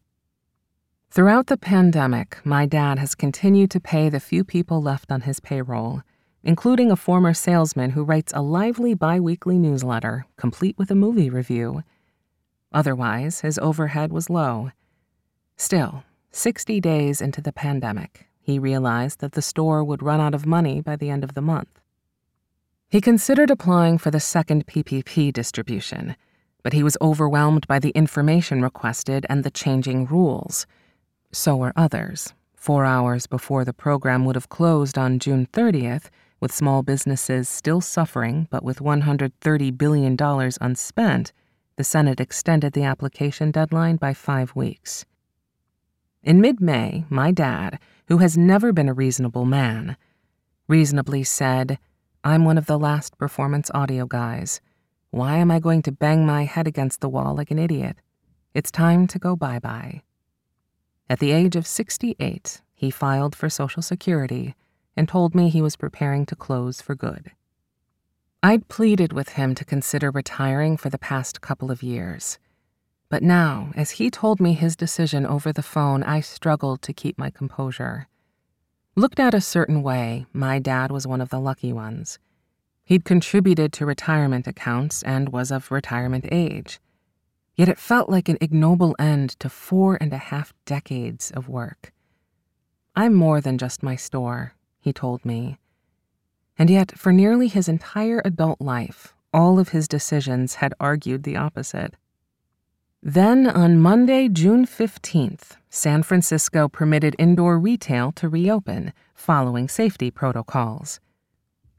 Throughout 1.14 1.46
the 1.46 1.56
pandemic, 1.56 2.44
my 2.44 2.66
dad 2.66 2.98
has 2.98 3.14
continued 3.14 3.70
to 3.70 3.78
pay 3.78 4.08
the 4.08 4.18
few 4.18 4.42
people 4.42 4.82
left 4.82 5.12
on 5.12 5.20
his 5.20 5.38
payroll, 5.38 6.02
including 6.42 6.90
a 6.90 6.96
former 6.96 7.32
salesman 7.32 7.90
who 7.90 8.02
writes 8.02 8.32
a 8.34 8.42
lively 8.42 8.94
biweekly 8.94 9.56
newsletter, 9.56 10.26
complete 10.36 10.76
with 10.76 10.90
a 10.90 10.96
movie 10.96 11.30
review. 11.30 11.84
Otherwise, 12.72 13.42
his 13.42 13.60
overhead 13.60 14.12
was 14.12 14.28
low. 14.28 14.72
Still, 15.56 16.02
60 16.32 16.80
days 16.80 17.20
into 17.20 17.40
the 17.40 17.52
pandemic, 17.52 18.26
he 18.40 18.58
realized 18.58 19.20
that 19.20 19.34
the 19.34 19.40
store 19.40 19.84
would 19.84 20.02
run 20.02 20.20
out 20.20 20.34
of 20.34 20.46
money 20.46 20.80
by 20.80 20.96
the 20.96 21.10
end 21.10 21.22
of 21.22 21.34
the 21.34 21.40
month. 21.40 21.80
He 22.88 23.00
considered 23.00 23.52
applying 23.52 23.98
for 23.98 24.10
the 24.10 24.18
second 24.18 24.66
PPP 24.66 25.32
distribution, 25.32 26.16
but 26.64 26.72
he 26.72 26.82
was 26.82 26.98
overwhelmed 27.00 27.68
by 27.68 27.78
the 27.78 27.90
information 27.90 28.62
requested 28.62 29.24
and 29.28 29.44
the 29.44 29.50
changing 29.52 30.06
rules. 30.06 30.66
So 31.34 31.56
were 31.56 31.72
others. 31.74 32.32
Four 32.54 32.84
hours 32.84 33.26
before 33.26 33.64
the 33.64 33.72
program 33.72 34.24
would 34.24 34.36
have 34.36 34.48
closed 34.48 34.96
on 34.96 35.18
June 35.18 35.48
30th, 35.52 36.04
with 36.38 36.54
small 36.54 36.84
businesses 36.84 37.48
still 37.48 37.80
suffering 37.80 38.46
but 38.52 38.62
with 38.62 38.78
$130 38.78 39.76
billion 39.76 40.16
unspent, 40.60 41.32
the 41.76 41.82
Senate 41.82 42.20
extended 42.20 42.72
the 42.72 42.84
application 42.84 43.50
deadline 43.50 43.96
by 43.96 44.14
five 44.14 44.54
weeks. 44.54 45.04
In 46.22 46.40
mid 46.40 46.60
May, 46.60 47.04
my 47.10 47.32
dad, 47.32 47.80
who 48.06 48.18
has 48.18 48.38
never 48.38 48.72
been 48.72 48.88
a 48.88 48.94
reasonable 48.94 49.44
man, 49.44 49.96
reasonably 50.68 51.24
said, 51.24 51.80
I'm 52.22 52.44
one 52.44 52.58
of 52.58 52.66
the 52.66 52.78
last 52.78 53.18
performance 53.18 53.72
audio 53.74 54.06
guys. 54.06 54.60
Why 55.10 55.38
am 55.38 55.50
I 55.50 55.58
going 55.58 55.82
to 55.82 55.90
bang 55.90 56.24
my 56.24 56.44
head 56.44 56.68
against 56.68 57.00
the 57.00 57.08
wall 57.08 57.34
like 57.34 57.50
an 57.50 57.58
idiot? 57.58 57.96
It's 58.54 58.70
time 58.70 59.08
to 59.08 59.18
go 59.18 59.34
bye 59.34 59.58
bye. 59.58 60.03
At 61.08 61.18
the 61.18 61.32
age 61.32 61.54
of 61.54 61.66
68, 61.66 62.62
he 62.74 62.90
filed 62.90 63.36
for 63.36 63.50
Social 63.50 63.82
Security 63.82 64.54
and 64.96 65.08
told 65.08 65.34
me 65.34 65.48
he 65.48 65.60
was 65.60 65.76
preparing 65.76 66.24
to 66.26 66.36
close 66.36 66.80
for 66.80 66.94
good. 66.94 67.32
I'd 68.42 68.68
pleaded 68.68 69.12
with 69.12 69.30
him 69.30 69.54
to 69.54 69.64
consider 69.64 70.10
retiring 70.10 70.76
for 70.76 70.90
the 70.90 70.98
past 70.98 71.40
couple 71.40 71.70
of 71.70 71.82
years. 71.82 72.38
But 73.08 73.22
now, 73.22 73.72
as 73.74 73.92
he 73.92 74.10
told 74.10 74.40
me 74.40 74.54
his 74.54 74.76
decision 74.76 75.26
over 75.26 75.52
the 75.52 75.62
phone, 75.62 76.02
I 76.02 76.20
struggled 76.20 76.82
to 76.82 76.92
keep 76.92 77.18
my 77.18 77.30
composure. 77.30 78.08
Looked 78.96 79.18
at 79.18 79.34
a 79.34 79.40
certain 79.40 79.82
way, 79.82 80.26
my 80.32 80.58
dad 80.58 80.90
was 80.90 81.06
one 81.06 81.20
of 81.20 81.28
the 81.28 81.40
lucky 81.40 81.72
ones. 81.72 82.18
He'd 82.84 83.04
contributed 83.04 83.72
to 83.74 83.86
retirement 83.86 84.46
accounts 84.46 85.02
and 85.02 85.30
was 85.30 85.50
of 85.50 85.70
retirement 85.70 86.26
age. 86.30 86.80
Yet 87.56 87.68
it 87.68 87.78
felt 87.78 88.08
like 88.08 88.28
an 88.28 88.38
ignoble 88.40 88.96
end 88.98 89.38
to 89.40 89.48
four 89.48 89.96
and 90.00 90.12
a 90.12 90.18
half 90.18 90.52
decades 90.64 91.30
of 91.30 91.48
work. 91.48 91.92
I'm 92.96 93.14
more 93.14 93.40
than 93.40 93.58
just 93.58 93.82
my 93.82 93.96
store, 93.96 94.54
he 94.80 94.92
told 94.92 95.24
me. 95.24 95.58
And 96.58 96.70
yet, 96.70 96.96
for 96.98 97.12
nearly 97.12 97.48
his 97.48 97.68
entire 97.68 98.22
adult 98.24 98.60
life, 98.60 99.14
all 99.32 99.58
of 99.58 99.70
his 99.70 99.88
decisions 99.88 100.56
had 100.56 100.74
argued 100.78 101.24
the 101.24 101.36
opposite. 101.36 101.94
Then, 103.02 103.46
on 103.46 103.78
Monday, 103.78 104.28
June 104.28 104.64
15th, 104.64 105.56
San 105.68 106.02
Francisco 106.02 106.68
permitted 106.68 107.16
indoor 107.18 107.58
retail 107.58 108.12
to 108.12 108.28
reopen, 108.28 108.92
following 109.14 109.68
safety 109.68 110.10
protocols. 110.10 111.00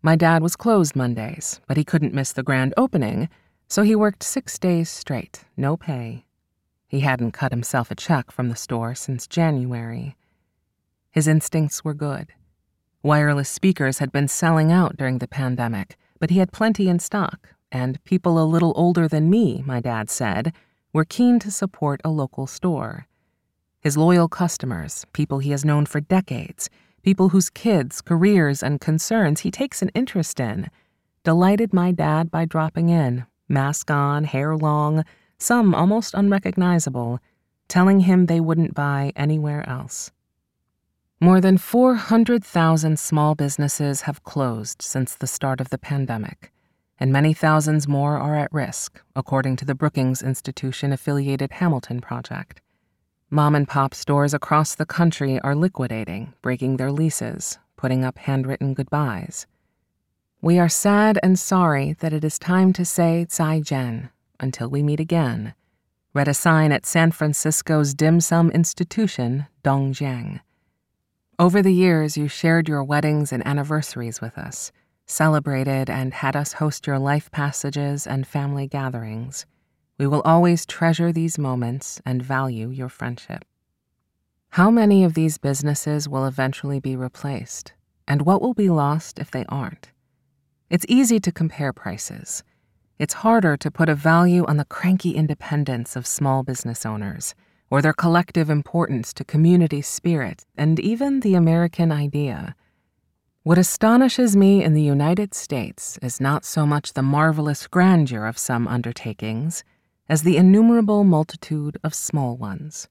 My 0.01 0.15
dad 0.15 0.43
was 0.43 0.55
closed 0.55 0.95
Mondays, 0.95 1.61
but 1.67 1.77
he 1.77 1.83
couldn't 1.83 2.13
miss 2.13 2.31
the 2.31 2.43
grand 2.43 2.73
opening 2.77 3.27
so 3.67 3.81
he 3.83 3.95
worked 3.95 4.23
six 4.23 4.59
days 4.59 4.89
straight, 4.89 5.45
no 5.57 5.75
pay. 5.75 6.25
He 6.87 6.99
hadn't 6.99 7.31
cut 7.31 7.51
himself 7.51 7.89
a 7.89 7.95
check 7.95 8.31
from 8.31 8.49
the 8.49 8.55
store 8.55 8.93
since 8.95 9.27
January. 9.27 10.15
His 11.11 11.27
instincts 11.27 11.83
were 11.83 11.93
good. 11.93 12.33
Wireless 13.01 13.49
speakers 13.49 13.99
had 13.99 14.11
been 14.11 14.27
selling 14.27 14.71
out 14.71 14.97
during 14.97 15.17
the 15.17 15.27
pandemic, 15.27 15.97
but 16.19 16.29
he 16.29 16.39
had 16.39 16.51
plenty 16.51 16.87
in 16.87 16.99
stock, 16.99 17.49
and 17.71 18.03
people 18.03 18.41
a 18.41 18.45
little 18.45 18.73
older 18.75 19.07
than 19.07 19.29
me, 19.29 19.63
my 19.65 19.79
dad 19.79 20.09
said, 20.09 20.53
were 20.93 21.05
keen 21.05 21.39
to 21.39 21.51
support 21.51 22.01
a 22.03 22.09
local 22.09 22.47
store. 22.47 23.07
His 23.81 23.97
loyal 23.97 24.27
customers, 24.27 25.05
people 25.13 25.39
he 25.39 25.51
has 25.51 25.65
known 25.65 25.85
for 25.85 25.99
decades, 25.99 26.69
people 27.03 27.29
whose 27.29 27.49
kids, 27.49 28.01
careers, 28.01 28.63
and 28.63 28.79
concerns 28.79 29.41
he 29.41 29.51
takes 29.51 29.81
an 29.81 29.89
interest 29.93 30.39
in, 30.39 30.69
delighted 31.23 31.73
my 31.73 31.91
dad 31.91 32.31
by 32.31 32.45
dropping 32.45 32.89
in 32.89 33.25
mask 33.47 33.91
on, 33.91 34.23
hair 34.23 34.55
long, 34.55 35.03
some 35.37 35.75
almost 35.75 36.13
unrecognizable, 36.13 37.19
telling 37.67 38.01
him 38.01 38.25
they 38.25 38.39
wouldn't 38.39 38.73
buy 38.73 39.11
anywhere 39.15 39.67
else. 39.67 40.11
More 41.19 41.39
than 41.39 41.57
400,000 41.57 42.99
small 42.99 43.35
businesses 43.35 44.01
have 44.01 44.23
closed 44.23 44.81
since 44.81 45.15
the 45.15 45.27
start 45.27 45.61
of 45.61 45.69
the 45.69 45.77
pandemic, 45.77 46.51
and 46.99 47.11
many 47.11 47.33
thousands 47.33 47.87
more 47.87 48.17
are 48.17 48.35
at 48.35 48.53
risk, 48.53 49.01
according 49.15 49.55
to 49.57 49.65
the 49.65 49.75
Brookings 49.75 50.21
Institution 50.21 50.91
affiliated 50.91 51.53
Hamilton 51.53 52.01
Project. 52.01 52.61
Mom 53.29 53.55
and 53.55 53.67
pop 53.67 53.93
stores 53.93 54.33
across 54.33 54.75
the 54.75 54.85
country 54.85 55.39
are 55.39 55.55
liquidating, 55.55 56.33
breaking 56.41 56.77
their 56.77 56.91
leases, 56.91 57.57
putting 57.75 58.05
up 58.05 58.17
handwritten 58.19 58.73
goodbyes. 58.73 59.47
We 60.41 60.59
are 60.59 60.69
sad 60.69 61.17
and 61.23 61.39
sorry 61.39 61.93
that 61.99 62.13
it 62.13 62.23
is 62.23 62.37
time 62.37 62.71
to 62.73 62.85
say 62.85 63.25
Zaijian 63.29 64.09
until 64.39 64.69
we 64.69 64.83
meet 64.83 64.99
again. 64.99 65.53
Read 66.13 66.27
a 66.27 66.33
sign 66.33 66.71
at 66.71 66.85
San 66.85 67.11
Francisco's 67.11 67.93
dim 67.93 68.21
sum 68.21 68.51
institution, 68.51 69.47
Dongjiang. 69.63 70.41
Over 71.37 71.61
the 71.61 71.73
years, 71.73 72.15
you 72.15 72.27
shared 72.27 72.69
your 72.69 72.83
weddings 72.83 73.33
and 73.33 73.45
anniversaries 73.45 74.21
with 74.21 74.37
us. 74.37 74.71
celebrated 75.05 75.89
and 75.89 76.13
had 76.13 76.35
us 76.35 76.53
host 76.53 76.87
your 76.87 76.99
life 76.99 77.29
passages 77.31 78.07
and 78.07 78.25
family 78.25 78.67
gatherings. 78.67 79.45
We 79.97 80.07
will 80.07 80.21
always 80.21 80.65
treasure 80.65 81.11
these 81.11 81.37
moments 81.37 82.01
and 82.05 82.21
value 82.21 82.69
your 82.69 82.89
friendship. 82.89 83.45
How 84.49 84.71
many 84.71 85.03
of 85.03 85.13
these 85.13 85.37
businesses 85.37 86.09
will 86.09 86.25
eventually 86.25 86.79
be 86.79 86.95
replaced, 86.95 87.73
and 88.07 88.23
what 88.23 88.41
will 88.41 88.53
be 88.53 88.69
lost 88.69 89.19
if 89.19 89.31
they 89.31 89.45
aren't? 89.49 89.91
It's 90.67 90.85
easy 90.89 91.19
to 91.19 91.31
compare 91.31 91.71
prices. 91.71 92.43
It's 92.97 93.13
harder 93.13 93.55
to 93.57 93.69
put 93.69 93.87
a 93.87 93.93
value 93.93 94.45
on 94.45 94.57
the 94.57 94.65
cranky 94.65 95.11
independence 95.11 95.95
of 95.95 96.07
small 96.07 96.41
business 96.41 96.85
owners, 96.85 97.35
or 97.69 97.81
their 97.81 97.93
collective 97.93 98.49
importance 98.49 99.13
to 99.13 99.23
community 99.23 99.81
spirit 99.81 100.45
and 100.57 100.79
even 100.79 101.19
the 101.19 101.35
American 101.35 101.91
idea. 101.91 102.55
What 103.43 103.59
astonishes 103.59 104.35
me 104.35 104.63
in 104.63 104.73
the 104.73 104.81
United 104.81 105.35
States 105.35 105.99
is 106.01 106.19
not 106.19 106.43
so 106.43 106.65
much 106.65 106.93
the 106.93 107.03
marvelous 107.03 107.67
grandeur 107.67 108.25
of 108.25 108.39
some 108.39 108.67
undertakings 108.67 109.63
as 110.09 110.23
the 110.23 110.37
innumerable 110.37 111.03
multitude 111.03 111.77
of 111.83 111.93
small 111.93 112.37
ones. 112.37 112.87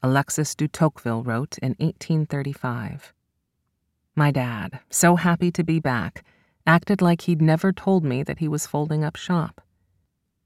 Alexis 0.00 0.54
de 0.54 0.68
Tocqueville 0.68 1.24
wrote 1.24 1.58
in 1.58 1.70
1835. 1.80 3.12
My 4.14 4.30
dad, 4.30 4.78
so 4.90 5.16
happy 5.16 5.50
to 5.50 5.64
be 5.64 5.80
back, 5.80 6.24
acted 6.66 7.00
like 7.00 7.22
he'd 7.22 7.40
never 7.40 7.72
told 7.72 8.04
me 8.04 8.22
that 8.22 8.38
he 8.38 8.48
was 8.48 8.66
folding 8.66 9.04
up 9.04 9.16
shop. 9.16 9.60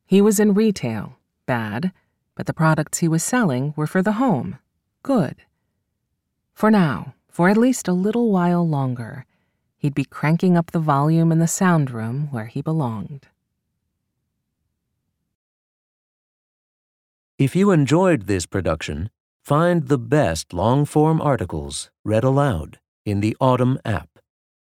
He 0.06 0.20
was 0.20 0.38
in 0.38 0.54
retail, 0.54 1.16
bad, 1.46 1.92
but 2.34 2.46
the 2.46 2.54
products 2.54 2.98
he 2.98 3.08
was 3.08 3.22
selling 3.22 3.74
were 3.76 3.86
for 3.86 4.02
the 4.02 4.12
home, 4.12 4.58
good. 5.02 5.36
For 6.52 6.70
now, 6.70 7.14
for 7.28 7.48
at 7.48 7.56
least 7.56 7.88
a 7.88 7.92
little 7.92 8.30
while 8.30 8.66
longer, 8.68 9.24
he'd 9.78 9.94
be 9.94 10.04
cranking 10.04 10.56
up 10.56 10.72
the 10.72 10.78
volume 10.78 11.32
in 11.32 11.38
the 11.38 11.48
sound 11.48 11.90
room 11.90 12.28
where 12.30 12.46
he 12.46 12.60
belonged. 12.60 13.28
If 17.38 17.56
you 17.56 17.70
enjoyed 17.70 18.26
this 18.26 18.44
production, 18.44 19.08
find 19.42 19.88
the 19.88 19.96
best 19.96 20.52
long 20.52 20.84
form 20.84 21.22
articles 21.22 21.90
read 22.04 22.22
aloud 22.24 22.78
in 23.06 23.20
the 23.20 23.34
Audm 23.40 23.78
app, 23.82 24.19